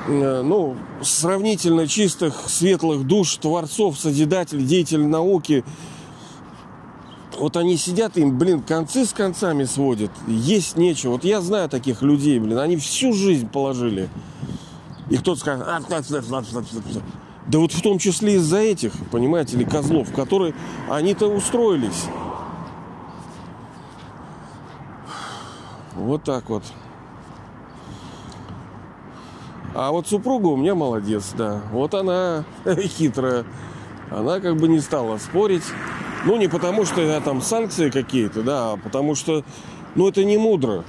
Э, 0.06 0.42
ну, 0.42 0.76
сравнительно 1.00 1.86
чистых, 1.86 2.48
светлых 2.48 3.06
душ, 3.06 3.36
творцов, 3.36 3.98
созидателей, 3.98 4.64
деятелей 4.64 5.06
науки. 5.06 5.64
Вот 7.38 7.56
они 7.56 7.76
сидят, 7.76 8.16
им, 8.18 8.36
блин, 8.38 8.62
концы 8.62 9.06
с 9.06 9.12
концами 9.12 9.64
сводят. 9.64 10.10
Есть 10.26 10.76
нечего. 10.76 11.12
Вот 11.12 11.24
я 11.24 11.40
знаю 11.40 11.68
таких 11.68 12.02
людей, 12.02 12.38
блин, 12.38 12.58
они 12.58 12.76
всю 12.76 13.12
жизнь 13.12 13.48
положили. 13.48 14.08
И 15.10 15.16
кто-то 15.16 15.40
скажет, 15.40 15.66
а, 15.66 15.80
да 17.46 17.58
вот 17.58 17.72
в 17.72 17.82
том 17.82 17.98
числе 17.98 18.34
из-за 18.34 18.58
этих, 18.58 18.92
понимаете 19.10 19.56
ли, 19.56 19.64
козлов, 19.64 20.12
которые 20.12 20.54
они-то 20.88 21.26
устроились. 21.26 22.06
Вот 25.94 26.22
так 26.22 26.48
вот. 26.48 26.62
А 29.74 29.90
вот 29.90 30.06
супруга 30.06 30.48
у 30.48 30.56
меня 30.56 30.74
молодец, 30.74 31.32
да. 31.36 31.62
Вот 31.72 31.94
она 31.94 32.44
хитрая. 32.66 33.44
Она 34.10 34.40
как 34.40 34.56
бы 34.56 34.68
не 34.68 34.80
стала 34.80 35.18
спорить. 35.18 35.64
Ну, 36.24 36.36
не 36.36 36.48
потому, 36.48 36.84
что 36.84 37.00
я 37.00 37.20
там 37.20 37.42
санкции 37.42 37.90
какие-то, 37.90 38.42
да, 38.42 38.72
а 38.72 38.76
потому 38.76 39.14
что, 39.14 39.44
ну, 39.96 40.08
это 40.08 40.24
не 40.24 40.36
мудро. 40.36 40.84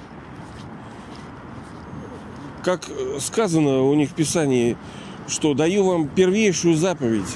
Как 2.63 2.81
сказано 3.19 3.83
у 3.83 3.93
них 3.93 4.11
в 4.11 4.13
Писании, 4.13 4.77
что 5.27 5.53
даю 5.53 5.85
вам 5.85 6.07
первейшую 6.07 6.75
заповедь. 6.75 7.27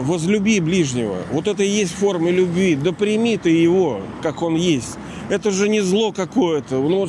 Возлюби 0.00 0.60
ближнего. 0.60 1.16
Вот 1.32 1.48
это 1.48 1.62
и 1.62 1.68
есть 1.68 1.94
форма 1.94 2.30
любви. 2.30 2.74
Да 2.74 2.92
прими 2.92 3.38
ты 3.38 3.50
его, 3.50 4.02
как 4.22 4.42
он 4.42 4.56
есть. 4.56 4.98
Это 5.30 5.50
же 5.50 5.68
не 5.68 5.80
зло 5.80 6.12
какое-то. 6.12 6.76
Ну, 6.76 7.08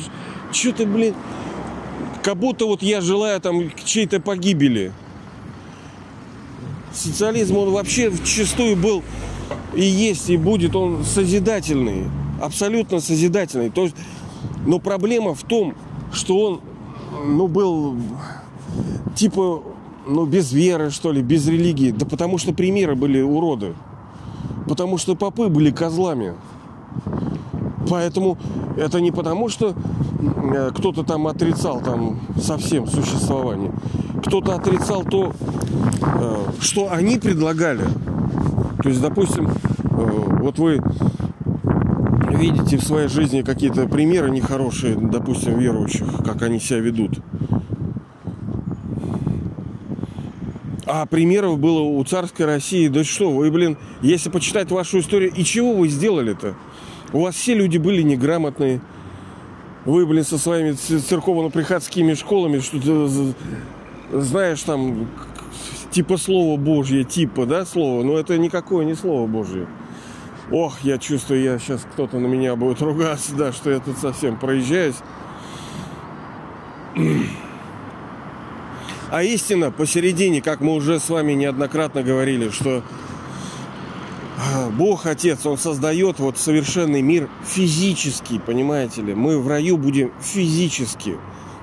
что 0.52 0.72
ты, 0.72 0.86
блин, 0.86 1.14
как 2.22 2.38
будто 2.38 2.64
вот 2.64 2.82
я 2.82 3.02
желаю 3.02 3.38
там 3.40 3.70
чьей-то 3.84 4.20
погибели. 4.20 4.92
Социализм, 6.94 7.58
он 7.58 7.70
вообще 7.70 8.08
в 8.08 8.24
чистую 8.24 8.74
был 8.74 9.04
и 9.74 9.84
есть, 9.84 10.30
и 10.30 10.38
будет 10.38 10.74
он 10.74 11.04
созидательный. 11.04 12.04
Абсолютно 12.40 13.00
созидательный. 13.00 13.70
То 13.70 13.84
есть, 13.84 13.96
но 14.68 14.78
проблема 14.78 15.34
в 15.34 15.42
том, 15.42 15.74
что 16.12 16.38
он 16.38 16.60
ну, 17.26 17.48
был 17.48 17.96
типа 19.16 19.62
ну, 20.06 20.26
без 20.26 20.52
веры, 20.52 20.90
что 20.90 21.10
ли, 21.10 21.22
без 21.22 21.48
религии. 21.48 21.90
Да 21.90 22.06
потому 22.06 22.38
что 22.38 22.52
примеры 22.52 22.94
были 22.94 23.20
уроды. 23.20 23.74
Потому 24.68 24.98
что 24.98 25.16
попы 25.16 25.48
были 25.48 25.70
козлами. 25.70 26.34
Поэтому 27.88 28.38
это 28.76 29.00
не 29.00 29.10
потому, 29.10 29.48
что 29.48 29.74
Э, 30.52 30.70
кто-то 30.74 31.04
там 31.04 31.26
отрицал 31.26 31.80
там 31.80 32.20
совсем 32.40 32.86
существование. 32.86 33.72
Кто-то 34.24 34.54
отрицал 34.54 35.04
то, 35.04 35.32
э, 36.02 36.36
что 36.60 36.90
они 36.90 37.18
предлагали. 37.18 37.84
То 38.82 38.88
есть, 38.88 39.00
допустим, 39.00 39.48
э, 39.48 40.38
вот 40.40 40.58
вы 40.58 40.82
видите 42.38 42.78
в 42.78 42.84
своей 42.84 43.08
жизни 43.08 43.42
какие-то 43.42 43.86
примеры 43.86 44.30
нехорошие, 44.30 44.96
допустим, 44.96 45.58
верующих, 45.58 46.06
как 46.24 46.42
они 46.42 46.60
себя 46.60 46.78
ведут. 46.78 47.18
А 50.86 51.04
примеров 51.04 51.58
было 51.58 51.80
у 51.80 52.02
царской 52.04 52.46
России. 52.46 52.88
Да 52.88 53.04
что, 53.04 53.30
вы, 53.30 53.50
блин, 53.50 53.76
если 54.00 54.30
почитать 54.30 54.70
вашу 54.70 55.00
историю, 55.00 55.32
и 55.34 55.44
чего 55.44 55.74
вы 55.74 55.88
сделали-то? 55.88 56.54
У 57.12 57.22
вас 57.22 57.34
все 57.34 57.54
люди 57.54 57.76
были 57.76 58.00
неграмотные. 58.02 58.80
Вы, 59.84 60.06
блин, 60.06 60.24
со 60.24 60.38
своими 60.38 60.72
церковно-приходскими 60.72 62.14
школами, 62.14 62.60
что-то 62.60 63.34
знаешь 64.12 64.62
там, 64.62 65.08
типа 65.90 66.16
Слово 66.16 66.58
Божье, 66.58 67.04
типа, 67.04 67.46
да, 67.46 67.66
слово, 67.66 68.02
но 68.02 68.18
это 68.18 68.38
никакое 68.38 68.84
не 68.84 68.94
Слово 68.94 69.26
Божье. 69.26 69.66
Ох, 70.50 70.80
я 70.80 70.96
чувствую, 70.96 71.42
я 71.42 71.58
сейчас 71.58 71.86
кто-то 71.92 72.18
на 72.18 72.26
меня 72.26 72.56
будет 72.56 72.80
ругаться, 72.80 73.34
да, 73.34 73.52
что 73.52 73.70
я 73.70 73.80
тут 73.80 73.98
совсем 73.98 74.38
проезжаюсь. 74.38 74.96
А 79.10 79.22
истина 79.22 79.70
посередине, 79.70 80.40
как 80.42 80.60
мы 80.60 80.74
уже 80.74 81.00
с 81.00 81.08
вами 81.08 81.32
неоднократно 81.32 82.02
говорили, 82.02 82.50
что 82.50 82.82
а, 84.38 84.70
Бог 84.70 85.06
Отец, 85.06 85.44
Он 85.46 85.58
создает 85.58 86.18
вот 86.18 86.38
совершенный 86.38 87.02
мир 87.02 87.28
физически, 87.44 88.38
понимаете 88.38 89.02
ли? 89.02 89.14
Мы 89.14 89.38
в 89.38 89.48
раю 89.48 89.76
будем 89.76 90.12
физически. 90.20 91.16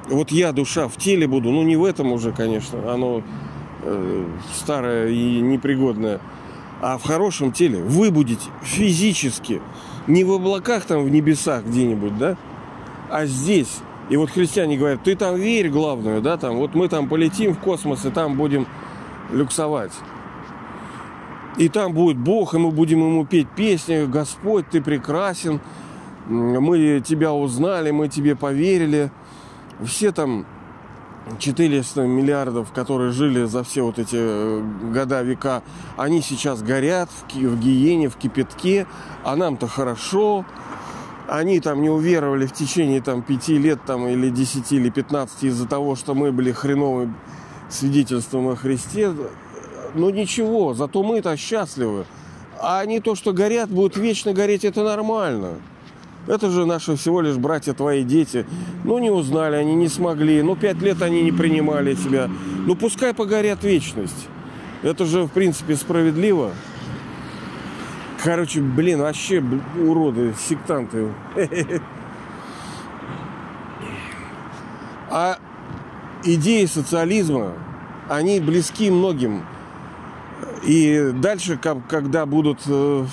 Вот 0.10 0.32
я, 0.32 0.52
душа, 0.52 0.88
в 0.88 0.98
теле 0.98 1.28
буду, 1.28 1.52
ну 1.52 1.64
не 1.64 1.76
в 1.76 1.84
этом 1.84 2.12
уже, 2.12 2.32
конечно, 2.32 2.92
оно 2.92 3.24
э, 3.82 4.26
старое 4.56 5.10
и 5.10 5.40
непригодное, 5.40 6.20
а 6.86 7.00
в 7.00 7.04
хорошем 7.04 7.52
теле. 7.52 7.82
Вы 7.82 8.12
будете 8.12 8.48
физически, 8.62 9.60
не 10.06 10.24
в 10.24 10.32
облаках 10.32 10.86
там 10.86 11.04
в 11.04 11.10
небесах 11.10 11.64
где-нибудь, 11.66 12.16
да, 12.16 12.38
а 13.10 13.26
здесь, 13.26 13.80
и 14.10 14.18
вот 14.18 14.30
христиане 14.30 14.78
говорят, 14.78 15.04
ты 15.04 15.16
там 15.16 15.36
верь 15.36 15.70
главное, 15.70 16.22
да, 16.22 16.38
там, 16.38 16.58
вот 16.58 16.76
мы 16.76 16.88
там 16.88 17.10
полетим 17.10 17.56
в 17.56 17.58
космос 17.58 18.06
и 18.06 18.12
там 18.12 18.36
будем 18.36 18.68
люксовать. 19.32 19.94
И 21.58 21.70
там 21.70 21.92
будет 21.92 22.18
Бог, 22.18 22.54
и 22.54 22.60
мы 22.60 22.70
будем 22.70 23.00
ему 23.00 23.26
петь 23.26 23.50
песни, 23.50 24.06
Господь, 24.06 24.70
ты 24.70 24.80
прекрасен, 24.80 25.62
мы 26.28 27.02
тебя 27.04 27.34
узнали, 27.34 27.90
мы 27.90 28.10
тебе 28.10 28.36
поверили. 28.36 29.10
Все 29.84 30.12
там 30.12 30.46
400 31.40 32.02
миллиардов, 32.04 32.72
которые 32.72 33.12
жили 33.12 33.46
за 33.46 33.64
все 33.64 33.84
вот 33.84 34.00
эти 34.00 34.16
э, 34.18 34.64
года, 34.94 35.22
века, 35.24 35.64
они 35.98 36.22
сейчас 36.22 36.62
горят 36.62 37.10
в, 37.10 37.34
в 37.34 37.60
гиене, 37.60 38.10
в 38.10 38.16
кипятке, 38.16 38.86
а 39.24 39.36
нам-то 39.36 39.68
хорошо, 39.68 40.46
они 41.28 41.60
там 41.60 41.82
не 41.82 41.90
уверовали 41.90 42.46
в 42.46 42.54
течение 42.54 43.02
там 43.02 43.24
пяти 43.24 43.58
лет 43.58 43.80
там 43.86 44.08
или 44.08 44.30
десяти 44.30 44.76
или 44.76 44.90
пятнадцати 44.90 45.48
из-за 45.48 45.68
того, 45.68 45.96
что 45.96 46.14
мы 46.14 46.32
были 46.32 46.52
хреновым 46.52 47.16
свидетельством 47.70 48.48
о 48.50 48.56
Христе. 48.56 49.12
Но 49.96 50.10
ничего, 50.10 50.74
зато 50.74 51.04
мы-то 51.04 51.36
счастливы. 51.38 52.06
А 52.60 52.80
они 52.80 53.00
то, 53.00 53.16
что 53.16 53.34
горят, 53.34 53.70
будут 53.70 53.98
вечно 53.98 54.34
гореть, 54.34 54.66
это 54.66 54.84
нормально. 54.84 55.56
Это 56.28 56.50
же 56.50 56.66
наши 56.66 56.96
всего 56.96 57.22
лишь 57.22 57.38
братья, 57.38 57.74
твои 57.74 58.04
дети. 58.04 58.46
Ну, 58.84 58.98
не 58.98 59.12
узнали, 59.12 59.56
они 59.56 59.76
не 59.76 59.88
смогли. 59.88 60.42
Ну, 60.42 60.56
пять 60.56 60.82
лет 60.82 61.02
они 61.02 61.22
не 61.22 61.32
принимали 61.32 61.94
тебя. 61.94 62.30
Ну, 62.66 62.76
пускай 62.76 63.14
погорят 63.14 63.64
вечность. 63.64 64.28
Это 64.82 65.06
же, 65.06 65.24
в 65.24 65.30
принципе, 65.30 65.76
справедливо. 65.76 66.52
Короче, 68.24 68.60
блин, 68.60 69.02
вообще 69.02 69.44
уроды, 69.80 70.34
сектанты. 70.38 71.10
А 75.08 75.38
идеи 76.26 76.66
социализма, 76.66 77.54
они 78.10 78.40
близки 78.40 78.90
многим. 78.90 79.46
И 80.64 81.12
дальше, 81.14 81.58
когда 81.58 82.26
будут 82.26 82.60
э, 82.66 83.06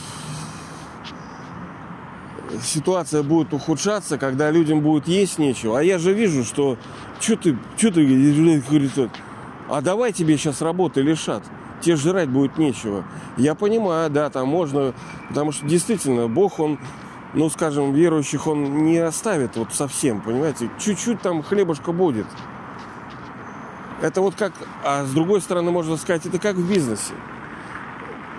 ситуация 2.62 3.22
будет 3.22 3.52
ухудшаться, 3.52 4.18
когда 4.18 4.50
людям 4.50 4.80
будет 4.80 5.08
есть 5.08 5.38
нечего. 5.38 5.78
А 5.78 5.82
я 5.82 5.98
же 5.98 6.12
вижу, 6.12 6.44
что 6.44 6.76
что 7.20 7.36
ты, 7.36 7.56
что 7.76 7.92
ты, 7.92 8.04
говорит, 8.04 9.10
а 9.68 9.80
давай 9.80 10.12
тебе 10.12 10.36
сейчас 10.36 10.60
работы 10.60 11.02
лишат 11.02 11.42
тебе 11.82 11.96
жрать 11.96 12.28
будет 12.28 12.56
нечего. 12.56 13.04
Я 13.36 13.54
понимаю, 13.54 14.08
да, 14.08 14.30
там 14.30 14.48
можно, 14.48 14.94
потому 15.28 15.52
что 15.52 15.66
действительно 15.66 16.28
Бог, 16.28 16.58
он, 16.60 16.78
ну, 17.34 17.50
скажем, 17.50 17.92
верующих 17.92 18.46
он 18.46 18.84
не 18.84 18.98
оставит 18.98 19.56
вот 19.56 19.74
совсем, 19.74 20.20
понимаете, 20.22 20.70
чуть-чуть 20.78 21.20
там 21.20 21.42
хлебушка 21.42 21.92
будет. 21.92 22.26
Это 24.00 24.20
вот 24.20 24.34
как, 24.34 24.52
а 24.84 25.04
с 25.04 25.10
другой 25.10 25.40
стороны, 25.40 25.70
можно 25.70 25.96
сказать, 25.96 26.26
это 26.26 26.38
как 26.38 26.56
в 26.56 26.68
бизнесе. 26.68 27.12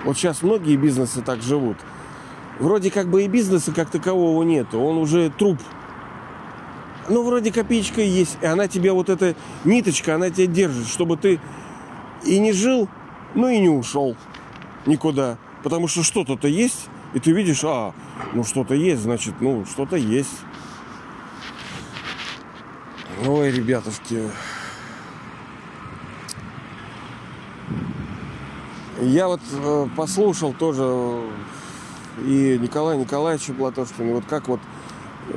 Вот 0.04 0.18
сейчас 0.18 0.42
многие 0.42 0.76
бизнесы 0.76 1.22
так 1.22 1.42
живут. 1.42 1.78
Вроде 2.60 2.92
как 2.92 3.10
бы 3.10 3.24
и 3.24 3.28
бизнеса 3.28 3.72
как 3.72 3.90
такового 3.90 4.44
нету, 4.44 4.80
он 4.80 4.98
уже 4.98 5.30
труп. 5.30 5.60
Ну, 7.10 7.24
вроде 7.24 7.52
копеечка 7.52 8.02
есть, 8.02 8.38
и 8.42 8.46
она 8.46 8.68
тебя 8.68 8.94
вот 8.94 9.10
эта 9.10 9.36
ниточка, 9.66 10.16
она 10.16 10.30
тебя 10.30 10.48
держит, 10.48 10.88
чтобы 10.88 11.18
ты 11.18 11.40
и 12.24 12.40
не 12.40 12.54
жил 12.54 12.88
ну 13.36 13.50
и 13.50 13.60
не 13.60 13.70
ушел 13.70 14.16
никуда. 14.86 15.38
Потому 15.64 15.88
что 15.88 16.04
что-то-то 16.04 16.48
есть, 16.48 16.88
и 17.14 17.20
ты 17.20 17.32
видишь, 17.32 17.64
а, 17.64 17.94
ну 18.34 18.44
что-то 18.44 18.74
есть, 18.74 19.02
значит, 19.02 19.36
ну 19.40 19.66
что-то 19.66 19.96
есть. 19.96 20.40
Ой, 23.26 23.52
ребятушки. 23.52 24.30
Я 29.02 29.28
вот 29.28 29.42
э, 29.52 29.88
послушал 29.96 30.54
тоже 30.54 31.22
и 32.20 32.60
Николая 32.62 32.98
Николаевича 32.98 33.54
Платошкина, 33.54 34.14
вот 34.14 34.26
как 34.30 34.48
вот 34.48 34.60
э, 35.30 35.34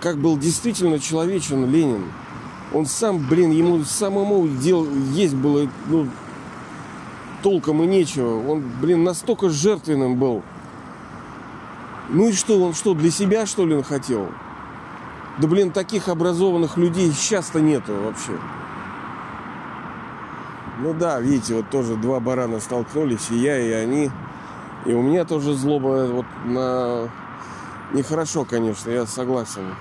как 0.00 0.18
был 0.18 0.36
действительно 0.36 0.98
человечен 0.98 1.68
Ленин. 1.70 2.04
Он 2.72 2.86
сам, 2.86 3.18
блин, 3.18 3.50
ему 3.50 3.84
самому 3.84 4.46
дел 4.48 4.86
есть 5.12 5.34
было, 5.34 5.68
ну, 5.88 6.08
толком 7.42 7.82
и 7.82 7.86
нечего. 7.86 8.48
Он, 8.48 8.62
блин, 8.80 9.04
настолько 9.04 9.48
жертвенным 9.48 10.16
был. 10.16 10.42
Ну 12.08 12.28
и 12.28 12.32
что, 12.32 12.60
он 12.60 12.74
что, 12.74 12.94
для 12.94 13.10
себя, 13.10 13.46
что 13.46 13.66
ли, 13.66 13.74
он 13.74 13.82
хотел? 13.82 14.28
Да, 15.38 15.48
блин, 15.48 15.70
таких 15.70 16.08
образованных 16.08 16.76
людей 16.76 17.10
сейчас-то 17.12 17.60
нету 17.60 17.92
вообще. 17.94 18.32
Ну 20.80 20.92
да, 20.92 21.20
видите, 21.20 21.54
вот 21.54 21.70
тоже 21.70 21.96
два 21.96 22.20
барана 22.20 22.60
столкнулись, 22.60 23.30
и 23.30 23.38
я, 23.38 23.58
и 23.58 23.70
они. 23.70 24.10
И 24.86 24.92
у 24.92 25.02
меня 25.02 25.24
тоже 25.24 25.54
злоба 25.54 26.06
вот 26.06 26.26
на... 26.44 27.08
Нехорошо, 27.92 28.44
конечно, 28.44 28.90
я 28.90 29.06
согласен. 29.06 29.74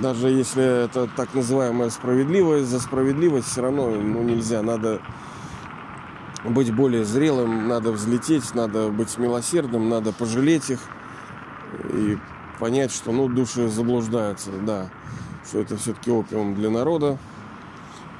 Даже 0.00 0.28
если 0.28 0.84
это 0.84 1.08
так 1.14 1.34
называемая 1.34 1.90
справедливость, 1.90 2.68
за 2.68 2.80
справедливость 2.80 3.48
все 3.48 3.62
равно 3.62 3.90
ну, 3.90 4.22
нельзя. 4.22 4.62
Надо 4.62 5.00
быть 6.44 6.74
более 6.74 7.04
зрелым, 7.04 7.68
надо 7.68 7.92
взлететь, 7.92 8.54
надо 8.54 8.88
быть 8.88 9.16
милосердным, 9.18 9.88
надо 9.88 10.12
пожалеть 10.12 10.70
их 10.70 10.80
и 11.92 12.18
понять, 12.58 12.92
что 12.92 13.12
ну, 13.12 13.28
души 13.28 13.68
заблуждаются, 13.68 14.50
да, 14.64 14.88
что 15.46 15.60
это 15.60 15.76
все-таки 15.76 16.10
опиум 16.10 16.54
для 16.54 16.70
народа. 16.70 17.18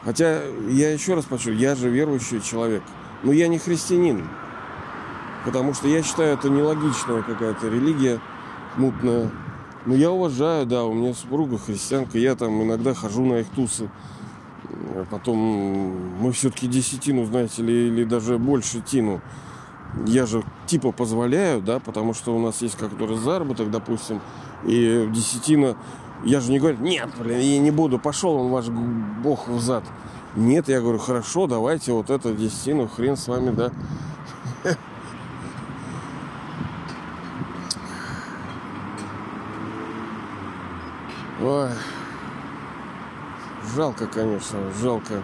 Хотя 0.05 0.43
я 0.69 0.93
еще 0.93 1.15
раз 1.15 1.25
подчеркну, 1.25 1.59
я 1.59 1.75
же 1.75 1.89
верующий 1.89 2.41
человек, 2.41 2.83
но 3.23 3.33
я 3.33 3.49
не 3.49 3.59
христианин, 3.59 4.27
потому 5.47 5.73
что 5.73 5.87
я 5.89 6.03
считаю, 6.03 6.35
это 6.35 6.51
нелогичная 6.51 7.23
какая-то 7.23 7.69
религия 7.69 8.21
мутная. 8.77 9.31
Но 9.87 9.95
я 9.95 10.11
уважаю, 10.11 10.67
да, 10.67 10.85
у 10.85 10.93
меня 10.93 11.15
супруга 11.15 11.57
христианка, 11.57 12.19
я 12.19 12.35
там 12.35 12.61
иногда 12.63 12.93
хожу 12.93 13.25
на 13.25 13.37
их 13.37 13.47
тусы. 13.51 13.89
А 14.97 15.07
потом 15.09 15.39
мы 16.21 16.33
все-таки 16.33 16.67
десятину, 16.67 17.25
знаете 17.25 17.63
ли, 17.63 17.87
или 17.87 18.03
даже 18.03 18.39
больше 18.39 18.81
тину. 18.81 19.21
Я 20.05 20.27
же 20.27 20.43
типа 20.67 20.91
позволяю, 20.91 21.63
да, 21.63 21.79
потому 21.79 22.13
что 22.13 22.37
у 22.37 22.41
нас 22.41 22.61
есть 22.61 22.77
какой-то 22.77 23.17
заработок, 23.17 23.71
допустим, 23.71 24.21
и 24.65 25.09
десятина, 25.13 25.77
я 26.25 26.41
же 26.41 26.51
не 26.51 26.59
говорю, 26.59 26.79
нет, 26.81 27.09
блин, 27.19 27.39
я 27.39 27.59
не 27.61 27.71
буду, 27.71 28.01
пошел 28.01 28.35
он 28.35 28.51
ваш 28.51 28.67
бог 28.69 29.47
в 29.47 29.61
зад. 29.61 29.85
Нет, 30.35 30.69
я 30.69 30.81
говорю, 30.81 30.99
хорошо, 30.99 31.47
давайте 31.47 31.93
вот 31.93 32.11
это 32.11 32.35
десятину, 32.35 32.89
хрен 32.89 33.17
с 33.17 33.29
вами, 33.29 33.51
да. 33.51 33.71
Ой. 41.41 41.69
Жалко, 43.75 44.07
конечно, 44.07 44.59
жалко. 44.81 45.23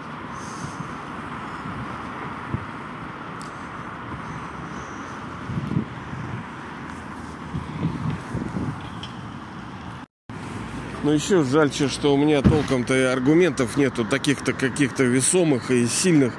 Ну, 11.03 11.11
Но 11.11 11.13
еще 11.13 11.43
жальче, 11.45 11.89
что 11.89 12.15
у 12.15 12.19
меня 12.19 12.43
толком-то 12.43 12.95
и 12.95 13.03
аргументов 13.03 13.77
нету 13.77 14.05
таких-то 14.05 14.53
каких-то 14.53 15.05
весомых 15.05 15.71
и 15.71 15.87
сильных. 15.87 16.35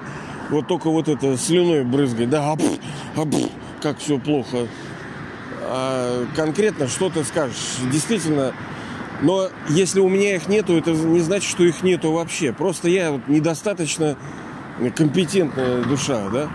Вот 0.50 0.68
только 0.68 0.90
вот 0.90 1.10
это 1.10 1.36
слюной 1.36 1.84
брызгать, 1.84 2.30
да, 2.30 2.52
апф, 2.52 2.64
апф, 3.16 3.50
как 3.82 3.98
все 3.98 4.20
плохо. 4.20 4.68
А 5.64 6.26
конкретно 6.36 6.88
что 6.88 7.10
ты 7.10 7.24
скажешь? 7.24 7.78
Действительно, 7.92 8.54
но 9.22 9.50
если 9.70 10.00
у 10.00 10.10
меня 10.10 10.36
их 10.36 10.48
нету, 10.48 10.78
это 10.78 10.92
не 10.92 11.22
значит, 11.22 11.50
что 11.50 11.64
их 11.64 11.84
нету 11.84 12.12
вообще. 12.12 12.52
Просто 12.54 12.90
я 12.90 13.12
вот 13.12 13.28
недостаточно 13.28 14.18
компетентная 14.96 15.84
душа, 15.84 16.30
да. 16.30 16.50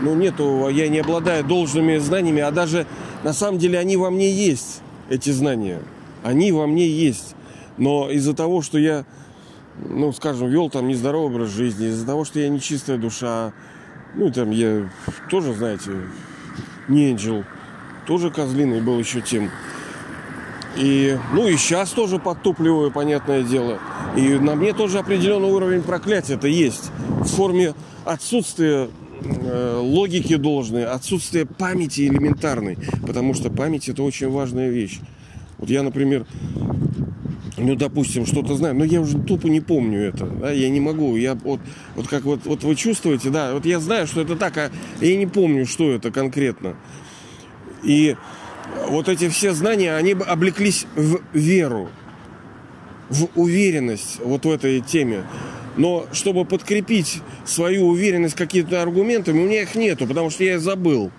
Ну, 0.00 0.14
нету, 0.14 0.68
я 0.68 0.88
не 0.88 0.98
обладаю 0.98 1.44
должными 1.44 1.96
знаниями, 1.98 2.42
а 2.42 2.50
даже 2.50 2.86
на 3.22 3.32
самом 3.32 3.58
деле 3.58 3.78
они 3.78 3.96
во 3.96 4.10
мне 4.10 4.30
есть, 4.30 4.82
эти 5.08 5.30
знания. 5.30 5.80
Они 6.22 6.52
во 6.52 6.66
мне 6.66 6.88
есть. 6.88 7.34
Но 7.76 8.10
из-за 8.10 8.34
того, 8.34 8.62
что 8.62 8.78
я, 8.78 9.04
ну, 9.78 10.12
скажем, 10.12 10.48
вел 10.48 10.70
там 10.70 10.88
нездоровый 10.88 11.34
образ 11.36 11.50
жизни, 11.50 11.88
из-за 11.88 12.06
того, 12.06 12.24
что 12.24 12.38
я 12.40 12.48
нечистая 12.48 12.98
душа, 12.98 13.52
ну, 14.14 14.30
там 14.30 14.50
я 14.50 14.88
тоже, 15.30 15.54
знаете, 15.54 15.90
не 16.88 17.10
ангел, 17.10 17.44
тоже 18.06 18.30
козлиный 18.30 18.80
был 18.80 18.98
еще 18.98 19.20
тем. 19.20 19.50
И, 20.76 21.16
ну, 21.32 21.46
и 21.46 21.56
сейчас 21.56 21.90
тоже 21.90 22.18
подтупливаю, 22.18 22.90
понятное 22.90 23.42
дело. 23.42 23.78
И 24.16 24.34
на 24.34 24.54
мне 24.54 24.72
тоже 24.72 24.98
определенный 24.98 25.50
уровень 25.50 25.82
проклятия 25.82 26.34
это 26.34 26.48
есть. 26.48 26.90
В 27.20 27.26
форме 27.26 27.74
отсутствия 28.04 28.88
э, 29.22 29.78
логики 29.80 30.36
должной, 30.36 30.84
отсутствия 30.84 31.46
памяти 31.46 32.02
элементарной. 32.08 32.76
Потому 33.06 33.34
что 33.34 33.50
память 33.50 33.88
это 33.88 34.02
очень 34.02 34.30
важная 34.30 34.68
вещь. 34.68 34.98
Вот 35.58 35.70
я, 35.70 35.82
например, 35.82 36.26
ну, 37.56 37.76
допустим, 37.76 38.26
что-то 38.26 38.56
знаю, 38.56 38.74
но 38.74 38.84
я 38.84 39.00
уже 39.00 39.18
тупо 39.18 39.46
не 39.46 39.60
помню 39.60 40.00
это, 40.00 40.26
да, 40.26 40.50
я 40.50 40.68
не 40.68 40.80
могу, 40.80 41.16
я 41.16 41.34
вот, 41.34 41.60
вот 41.94 42.08
как 42.08 42.24
вот, 42.24 42.40
вот 42.46 42.64
вы 42.64 42.74
чувствуете, 42.74 43.30
да, 43.30 43.54
вот 43.54 43.64
я 43.64 43.78
знаю, 43.78 44.06
что 44.06 44.22
это 44.22 44.34
так, 44.34 44.56
а 44.58 44.70
я 45.00 45.16
не 45.16 45.26
помню, 45.26 45.64
что 45.64 45.92
это 45.92 46.10
конкретно. 46.10 46.74
И 47.84 48.16
вот 48.88 49.08
эти 49.08 49.28
все 49.28 49.52
знания, 49.52 49.94
они 49.96 50.14
бы 50.14 50.24
облеклись 50.24 50.86
в 50.96 51.20
веру, 51.32 51.88
в 53.08 53.28
уверенность 53.34 54.20
вот 54.22 54.44
в 54.44 54.50
этой 54.50 54.80
теме. 54.80 55.24
Но 55.76 56.06
чтобы 56.12 56.44
подкрепить 56.44 57.20
свою 57.44 57.88
уверенность 57.88 58.36
какими-то 58.36 58.80
аргументами, 58.80 59.40
у 59.40 59.46
меня 59.46 59.62
их 59.62 59.74
нету, 59.74 60.06
потому 60.06 60.30
что 60.30 60.44
я 60.44 60.58
забыл. 60.58 61.10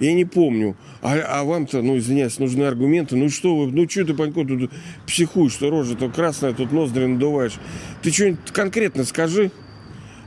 Я 0.00 0.14
не 0.14 0.24
помню. 0.24 0.76
А, 1.00 1.14
а 1.14 1.44
вам-то, 1.44 1.80
ну, 1.82 1.96
извиняюсь, 1.96 2.38
нужны 2.38 2.64
аргументы. 2.64 3.14
Ну 3.14 3.28
что 3.28 3.56
вы, 3.56 3.70
ну 3.70 3.88
что 3.88 4.04
ты, 4.04 4.14
Панько, 4.14 4.44
тут 4.44 4.70
психуешь, 5.06 5.52
что 5.52 5.70
рожа-то 5.70 6.08
красная, 6.08 6.52
тут 6.52 6.72
ноздри 6.72 7.06
надуваешь. 7.06 7.54
Ты 8.02 8.10
что-нибудь 8.10 8.50
конкретно 8.52 9.04
скажи. 9.04 9.52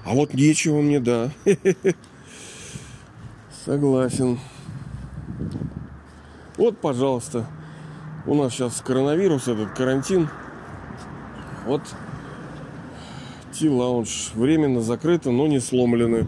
А 0.06 0.14
вот 0.14 0.34
нечего 0.34 0.82
мне, 0.82 1.00
да. 1.00 1.32
Согласен. 3.66 4.40
Вот, 6.58 6.80
пожалуйста, 6.80 7.46
у 8.26 8.34
нас 8.34 8.54
сейчас 8.54 8.82
коронавирус, 8.82 9.48
этот 9.48 9.74
карантин. 9.74 10.30
Вот 11.66 11.82
Ти-лаунж 13.52 14.32
временно 14.36 14.82
закрыто, 14.82 15.32
но 15.32 15.48
не 15.48 15.60
сломлены. 15.60 16.26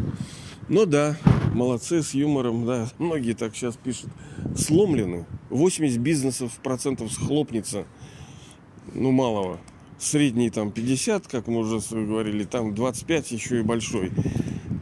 Ну 0.68 0.86
да, 0.86 1.16
молодцы 1.54 2.04
с 2.04 2.13
юмором, 2.13 2.66
да. 2.66 2.88
Многие 2.98 3.34
так 3.34 3.56
сейчас 3.56 3.78
пишут. 3.78 4.10
Сломлены. 4.58 5.26
80 5.50 6.00
бизнесов 6.00 6.52
процентов 6.62 7.12
схлопнется. 7.12 7.86
Ну, 8.94 9.12
малого. 9.12 9.60
Средний 9.98 10.50
там 10.50 10.72
50, 10.72 11.28
как 11.28 11.48
мы 11.48 11.60
уже 11.60 11.80
говорили, 11.90 12.44
там 12.44 12.76
25 12.76 13.32
еще 13.32 13.60
и 13.60 13.63
большой. 13.63 14.12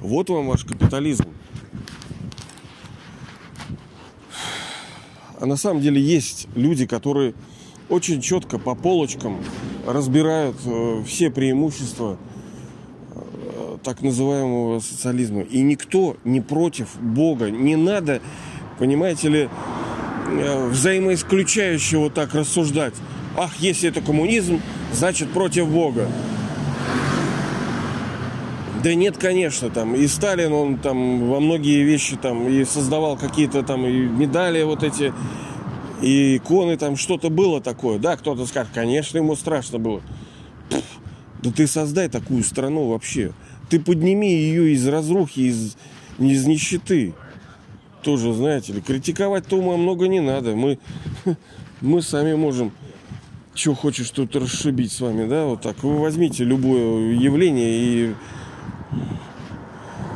Вот 0.01 0.29
вам 0.29 0.47
ваш 0.47 0.65
капитализм. 0.65 1.25
А 5.39 5.45
на 5.45 5.57
самом 5.57 5.81
деле 5.81 6.01
есть 6.01 6.47
люди, 6.55 6.85
которые 6.85 7.33
очень 7.89 8.21
четко 8.21 8.57
по 8.57 8.75
полочкам 8.75 9.39
разбирают 9.85 10.55
э, 10.65 11.03
все 11.05 11.29
преимущества 11.29 12.17
э, 13.11 13.77
так 13.83 14.01
называемого 14.01 14.79
социализма. 14.79 15.41
И 15.41 15.61
никто 15.61 16.17
не 16.23 16.41
против 16.41 16.99
Бога. 16.99 17.51
Не 17.51 17.75
надо, 17.75 18.21
понимаете 18.79 19.29
ли, 19.29 19.49
э, 20.27 20.69
взаимоисключающе 20.69 21.97
вот 21.97 22.13
так 22.13 22.33
рассуждать. 22.33 22.95
Ах, 23.37 23.51
если 23.59 23.89
это 23.89 24.01
коммунизм, 24.01 24.61
значит 24.93 25.29
против 25.31 25.67
Бога. 25.69 26.07
Да 28.85 28.93
нет, 28.93 29.17
конечно, 29.17 29.71
там 29.71 29.95
и 29.95 30.05
Сталин, 30.05 30.53
он 30.53 30.77
там 30.77 31.27
во 31.27 31.39
многие 31.39 31.81
вещи 31.81 32.17
там 32.17 32.47
и 32.47 32.63
создавал 32.65 33.17
какие-то 33.17 33.63
там 33.63 33.83
и 33.83 33.91
медали 33.91 34.61
вот 34.61 34.83
эти, 34.83 35.11
и 36.03 36.37
иконы, 36.37 36.77
там 36.77 36.95
что-то 36.95 37.31
было 37.31 37.61
такое. 37.61 37.97
Да, 37.97 38.15
кто-то 38.15 38.45
скажет, 38.45 38.71
конечно, 38.75 39.17
ему 39.17 39.35
страшно 39.35 39.79
было. 39.79 40.03
Пфф, 40.69 40.83
да 41.41 41.49
ты 41.51 41.65
создай 41.65 42.09
такую 42.09 42.43
страну 42.43 42.89
вообще. 42.89 43.33
Ты 43.71 43.79
подними 43.79 44.31
ее 44.31 44.71
из 44.73 44.87
разрухи, 44.87 45.39
из, 45.39 45.77
из 46.19 46.45
нищеты. 46.45 47.15
Тоже, 48.03 48.33
знаете 48.33 48.73
ли, 48.73 48.81
критиковать-то 48.81 49.57
ума 49.57 49.77
много 49.77 50.07
не 50.07 50.19
надо. 50.19 50.55
Мы, 50.55 50.77
мы 51.81 52.03
сами 52.03 52.35
можем 52.35 52.71
что 53.55 53.73
хочешь 53.73 54.11
тут 54.11 54.35
расшибить 54.35 54.91
с 54.91 54.99
вами, 55.01 55.27
да, 55.27 55.45
вот 55.45 55.61
так. 55.61 55.81
Вы 55.81 55.97
возьмите 55.97 56.43
любое 56.43 57.13
явление 57.13 57.79
и 57.79 58.15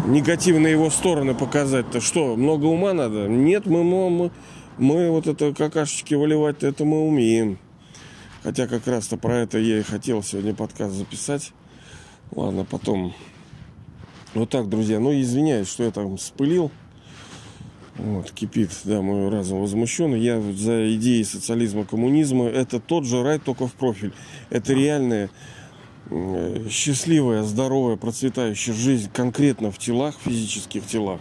негативные 0.06 0.72
его 0.72 0.90
стороны 0.90 1.34
показать-то 1.34 2.02
что, 2.02 2.36
много 2.36 2.66
ума 2.66 2.94
надо? 2.94 3.28
Нет, 3.28 3.66
мы, 3.66 3.84
мы, 3.84 4.32
мы 4.78 5.10
вот 5.10 5.28
это 5.28 5.54
какашечки 5.54 6.14
выливать 6.14 6.64
это 6.64 6.86
мы 6.86 7.08
умеем. 7.08 7.60
Хотя 8.44 8.68
как 8.68 8.88
раз-то 8.88 9.18
про 9.18 9.40
это 9.40 9.58
я 9.58 9.80
и 9.80 9.84
хотел 9.84 10.24
сегодня 10.24 10.54
подкаст 10.54 10.96
записать. 10.96 11.52
Ладно, 12.32 12.64
потом. 12.64 13.14
Вот 14.34 14.50
так, 14.50 14.70
друзья. 14.70 15.00
Ну, 15.00 15.12
извиняюсь, 15.20 15.68
что 15.68 15.84
я 15.84 15.92
там 15.92 16.18
спылил. 16.18 16.72
Вот, 17.98 18.32
кипит, 18.32 18.72
да, 18.86 19.02
мой 19.02 19.30
разум 19.30 19.60
возмущен. 19.60 20.16
Я 20.16 20.40
за 20.40 20.96
идеи 20.96 21.24
социализма, 21.24 21.84
коммунизма. 21.84 22.46
Это 22.46 22.80
тот 22.80 23.06
же 23.06 23.22
рай, 23.24 23.40
только 23.40 23.68
в 23.68 23.74
профиль. 23.74 24.14
Это 24.50 24.74
реальная 24.74 25.30
счастливая, 26.70 27.44
здоровая, 27.44 27.96
процветающая 27.96 28.74
жизнь 28.74 29.10
конкретно 29.14 29.72
в 29.72 29.78
телах, 29.78 30.16
физических 30.24 30.86
телах, 30.86 31.20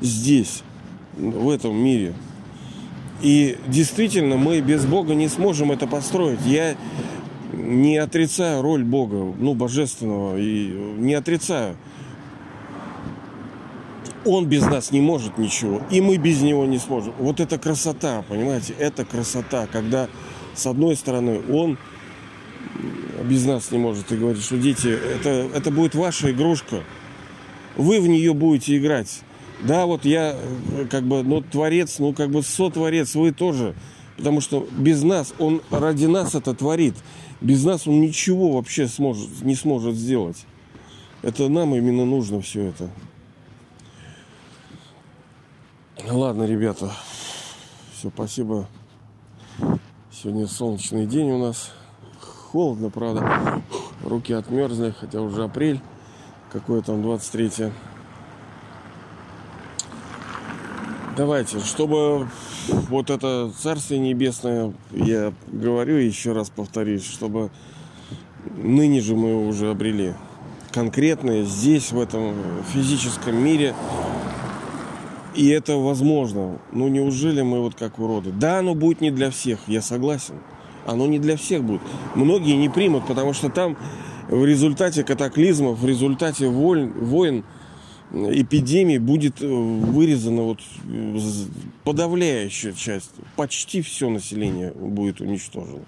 здесь, 0.00 0.62
в 1.16 1.48
этом 1.48 1.76
мире. 1.76 2.14
И 3.22 3.58
действительно, 3.66 4.36
мы 4.36 4.60
без 4.60 4.84
Бога 4.84 5.14
не 5.14 5.28
сможем 5.28 5.72
это 5.72 5.86
построить. 5.86 6.40
Я 6.44 6.76
не 7.52 7.96
отрицаю 7.96 8.62
роль 8.62 8.84
Бога, 8.84 9.34
ну, 9.38 9.54
божественного, 9.54 10.36
и 10.38 10.68
не 10.98 11.14
отрицаю. 11.14 11.76
Он 14.24 14.46
без 14.46 14.64
нас 14.64 14.90
не 14.90 15.00
может 15.00 15.38
ничего, 15.38 15.82
и 15.90 16.00
мы 16.00 16.16
без 16.16 16.40
него 16.40 16.64
не 16.64 16.78
сможем. 16.78 17.12
Вот 17.18 17.40
это 17.40 17.58
красота, 17.58 18.24
понимаете, 18.26 18.74
это 18.78 19.04
красота, 19.04 19.66
когда 19.70 20.08
с 20.54 20.66
одной 20.66 20.96
стороны 20.96 21.42
он 21.52 21.78
без 23.24 23.44
нас 23.44 23.70
не 23.70 23.78
может 23.78 24.10
и 24.12 24.16
говорит, 24.16 24.42
что 24.42 24.58
дети, 24.58 24.88
это, 24.88 25.50
это 25.54 25.70
будет 25.70 25.94
ваша 25.94 26.30
игрушка. 26.30 26.82
Вы 27.76 28.00
в 28.00 28.08
нее 28.08 28.34
будете 28.34 28.76
играть. 28.76 29.22
Да, 29.62 29.86
вот 29.86 30.04
я 30.04 30.36
э, 30.36 30.86
как 30.90 31.04
бы, 31.04 31.22
ну, 31.22 31.40
творец, 31.40 31.98
ну, 31.98 32.12
как 32.12 32.30
бы 32.30 32.42
сотворец, 32.42 33.14
вы 33.14 33.32
тоже. 33.32 33.74
Потому 34.16 34.40
что 34.40 34.68
без 34.72 35.02
нас, 35.02 35.34
он 35.38 35.62
ради 35.70 36.06
нас 36.06 36.34
это 36.34 36.54
творит. 36.54 36.94
Без 37.40 37.64
нас 37.64 37.86
он 37.86 38.00
ничего 38.00 38.52
вообще 38.52 38.86
сможет, 38.86 39.42
не 39.42 39.54
сможет 39.54 39.96
сделать. 39.96 40.46
Это 41.22 41.48
нам 41.48 41.74
именно 41.74 42.04
нужно 42.04 42.40
все 42.40 42.66
это. 42.66 42.90
Ладно, 46.06 46.44
ребята. 46.44 46.92
Все, 47.96 48.10
спасибо. 48.14 48.68
Сегодня 50.12 50.46
солнечный 50.46 51.06
день 51.06 51.30
у 51.30 51.38
нас 51.38 51.72
холодно, 52.54 52.88
правда. 52.88 53.60
Руки 54.04 54.32
отмерзли, 54.32 54.94
хотя 54.96 55.20
уже 55.20 55.42
апрель. 55.42 55.80
Какое 56.52 56.82
там 56.82 57.02
23 57.02 57.46
-е. 57.46 57.72
Давайте, 61.16 61.58
чтобы 61.58 62.28
вот 62.88 63.10
это 63.10 63.50
Царствие 63.58 63.98
Небесное, 63.98 64.72
я 64.92 65.32
говорю 65.48 65.96
еще 65.96 66.32
раз 66.32 66.48
повторюсь, 66.48 67.04
чтобы 67.04 67.50
ныне 68.56 69.00
же 69.00 69.16
мы 69.16 69.30
его 69.30 69.48
уже 69.48 69.70
обрели. 69.70 70.14
Конкретно 70.70 71.42
здесь, 71.42 71.90
в 71.90 72.00
этом 72.00 72.34
физическом 72.72 73.36
мире. 73.36 73.74
И 75.34 75.48
это 75.48 75.76
возможно. 75.76 76.58
Ну 76.70 76.86
неужели 76.86 77.42
мы 77.42 77.60
вот 77.60 77.74
как 77.74 77.98
уроды? 77.98 78.30
Да, 78.30 78.60
оно 78.60 78.76
будет 78.76 79.00
не 79.00 79.10
для 79.10 79.30
всех, 79.30 79.58
я 79.66 79.82
согласен. 79.82 80.34
Оно 80.86 81.06
не 81.06 81.18
для 81.18 81.36
всех 81.36 81.64
будет. 81.64 81.80
Многие 82.14 82.56
не 82.56 82.68
примут, 82.68 83.06
потому 83.06 83.32
что 83.32 83.48
там 83.48 83.76
в 84.28 84.44
результате 84.44 85.04
катаклизмов, 85.04 85.78
в 85.78 85.86
результате 85.86 86.48
войн, 86.48 86.92
войн 86.92 87.44
эпидемий 88.12 88.98
будет 88.98 89.42
э, 89.42 89.46
вырезана 89.46 90.42
вот 90.42 90.60
э, 90.88 91.18
подавляющая 91.84 92.72
часть. 92.72 93.10
Почти 93.36 93.82
все 93.82 94.08
население 94.08 94.72
будет 94.72 95.20
уничтожено. 95.20 95.84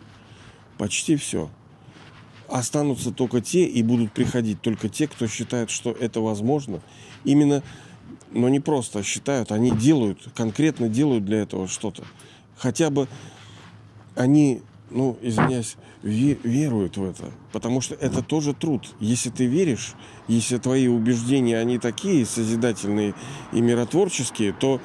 Почти 0.79 1.17
все. 1.17 1.49
Останутся 2.49 3.11
только 3.11 3.41
те 3.41 3.65
и 3.65 3.83
будут 3.83 4.13
приходить 4.13 4.61
только 4.61 4.89
те, 4.89 5.09
кто 5.09 5.27
считает, 5.27 5.71
что 5.71 5.91
это 5.91 6.21
возможно. 6.21 6.81
Именно, 7.25 7.63
но 8.33 8.49
не 8.49 8.61
просто 8.61 9.03
считают, 9.03 9.51
они 9.51 9.71
делают, 9.71 10.29
конкретно 10.35 10.89
делают 10.89 11.25
для 11.25 11.39
этого 11.39 11.67
что-то. 11.67 12.05
Хотя 12.57 12.91
бы 12.91 13.09
они 14.15 14.63
ну, 14.91 15.19
извиняюсь, 15.21 15.77
веруют 16.03 16.97
в 16.97 17.05
это. 17.05 17.33
Потому 17.53 17.81
что 17.81 17.95
это 17.97 18.23
тоже 18.23 18.55
труд. 18.55 18.95
Если 19.01 19.31
ты 19.31 19.47
веришь, 19.47 19.95
если 20.29 20.59
твои 20.59 20.87
убеждения, 20.87 21.59
они 21.59 21.79
такие 21.79 22.25
созидательные 22.25 23.15
и 23.53 23.61
миротворческие, 23.61 24.53
то 24.53 24.81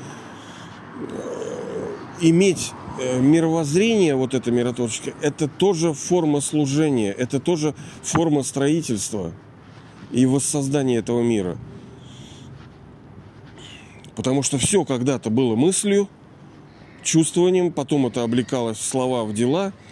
э, 0.99 1.95
иметь 2.21 2.71
э, 2.99 3.19
мировоззрение, 3.19 4.15
вот 4.15 4.33
это 4.33 4.51
миротворческое, 4.51 5.13
это 5.21 5.47
тоже 5.47 5.93
форма 5.93 6.41
служения, 6.41 7.11
это 7.11 7.39
тоже 7.39 7.75
форма 8.01 8.41
строительства 8.41 9.33
и 10.11 10.25
воссоздания 10.25 10.99
этого 10.99 11.21
мира. 11.21 11.57
Потому 14.15 14.41
что 14.41 14.57
все 14.57 14.83
когда-то 14.83 15.29
было 15.29 15.55
мыслью, 15.55 16.09
чувствованием, 17.03 17.71
потом 17.71 18.07
это 18.07 18.23
облекалось 18.23 18.77
в 18.77 18.83
слова, 18.83 19.25
в 19.25 19.33
дела– 19.33 19.73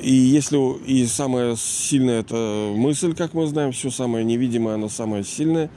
и 0.00 0.12
если 0.12 0.58
и 0.84 1.06
самая 1.06 1.56
сильная 1.56 2.20
это 2.20 2.72
мысль, 2.74 3.14
как 3.14 3.32
мы 3.32 3.46
знаем, 3.46 3.72
все 3.72 3.90
самое 3.90 4.24
невидимое, 4.24 4.74
оно 4.74 4.88
самое 4.88 5.24
сильное. 5.24 5.70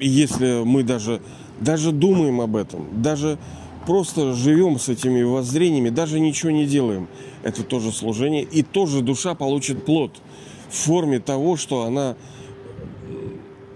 И 0.00 0.08
если 0.08 0.64
мы 0.64 0.82
даже, 0.82 1.22
даже 1.60 1.92
думаем 1.92 2.40
об 2.40 2.56
этом, 2.56 3.02
даже 3.02 3.38
просто 3.86 4.34
живем 4.34 4.78
с 4.78 4.88
этими 4.88 5.22
воззрениями, 5.22 5.90
даже 5.90 6.18
ничего 6.18 6.50
не 6.50 6.66
делаем, 6.66 7.06
это 7.44 7.62
тоже 7.62 7.92
служение. 7.92 8.42
И 8.42 8.62
тоже 8.62 9.00
душа 9.02 9.34
получит 9.34 9.84
плод 9.84 10.20
в 10.68 10.74
форме 10.74 11.20
того, 11.20 11.56
что 11.56 11.82
она 11.84 12.16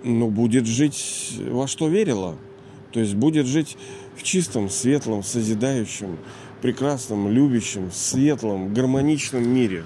ну, 0.02 0.28
будет 0.28 0.66
жить 0.66 1.38
во 1.50 1.68
что 1.68 1.86
верила. 1.86 2.36
То 2.90 3.00
есть 3.00 3.14
будет 3.14 3.46
жить 3.46 3.76
в 4.16 4.22
чистом, 4.22 4.70
светлом, 4.70 5.22
созидающем, 5.22 6.18
прекрасном, 6.62 7.28
любящем, 7.28 7.90
светлом, 7.92 8.72
гармоничном 8.72 9.46
мире, 9.48 9.84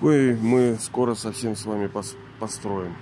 кое 0.00 0.36
мы 0.36 0.78
скоро 0.80 1.14
совсем 1.14 1.56
с 1.56 1.64
вами 1.64 1.90
построим. 2.38 2.94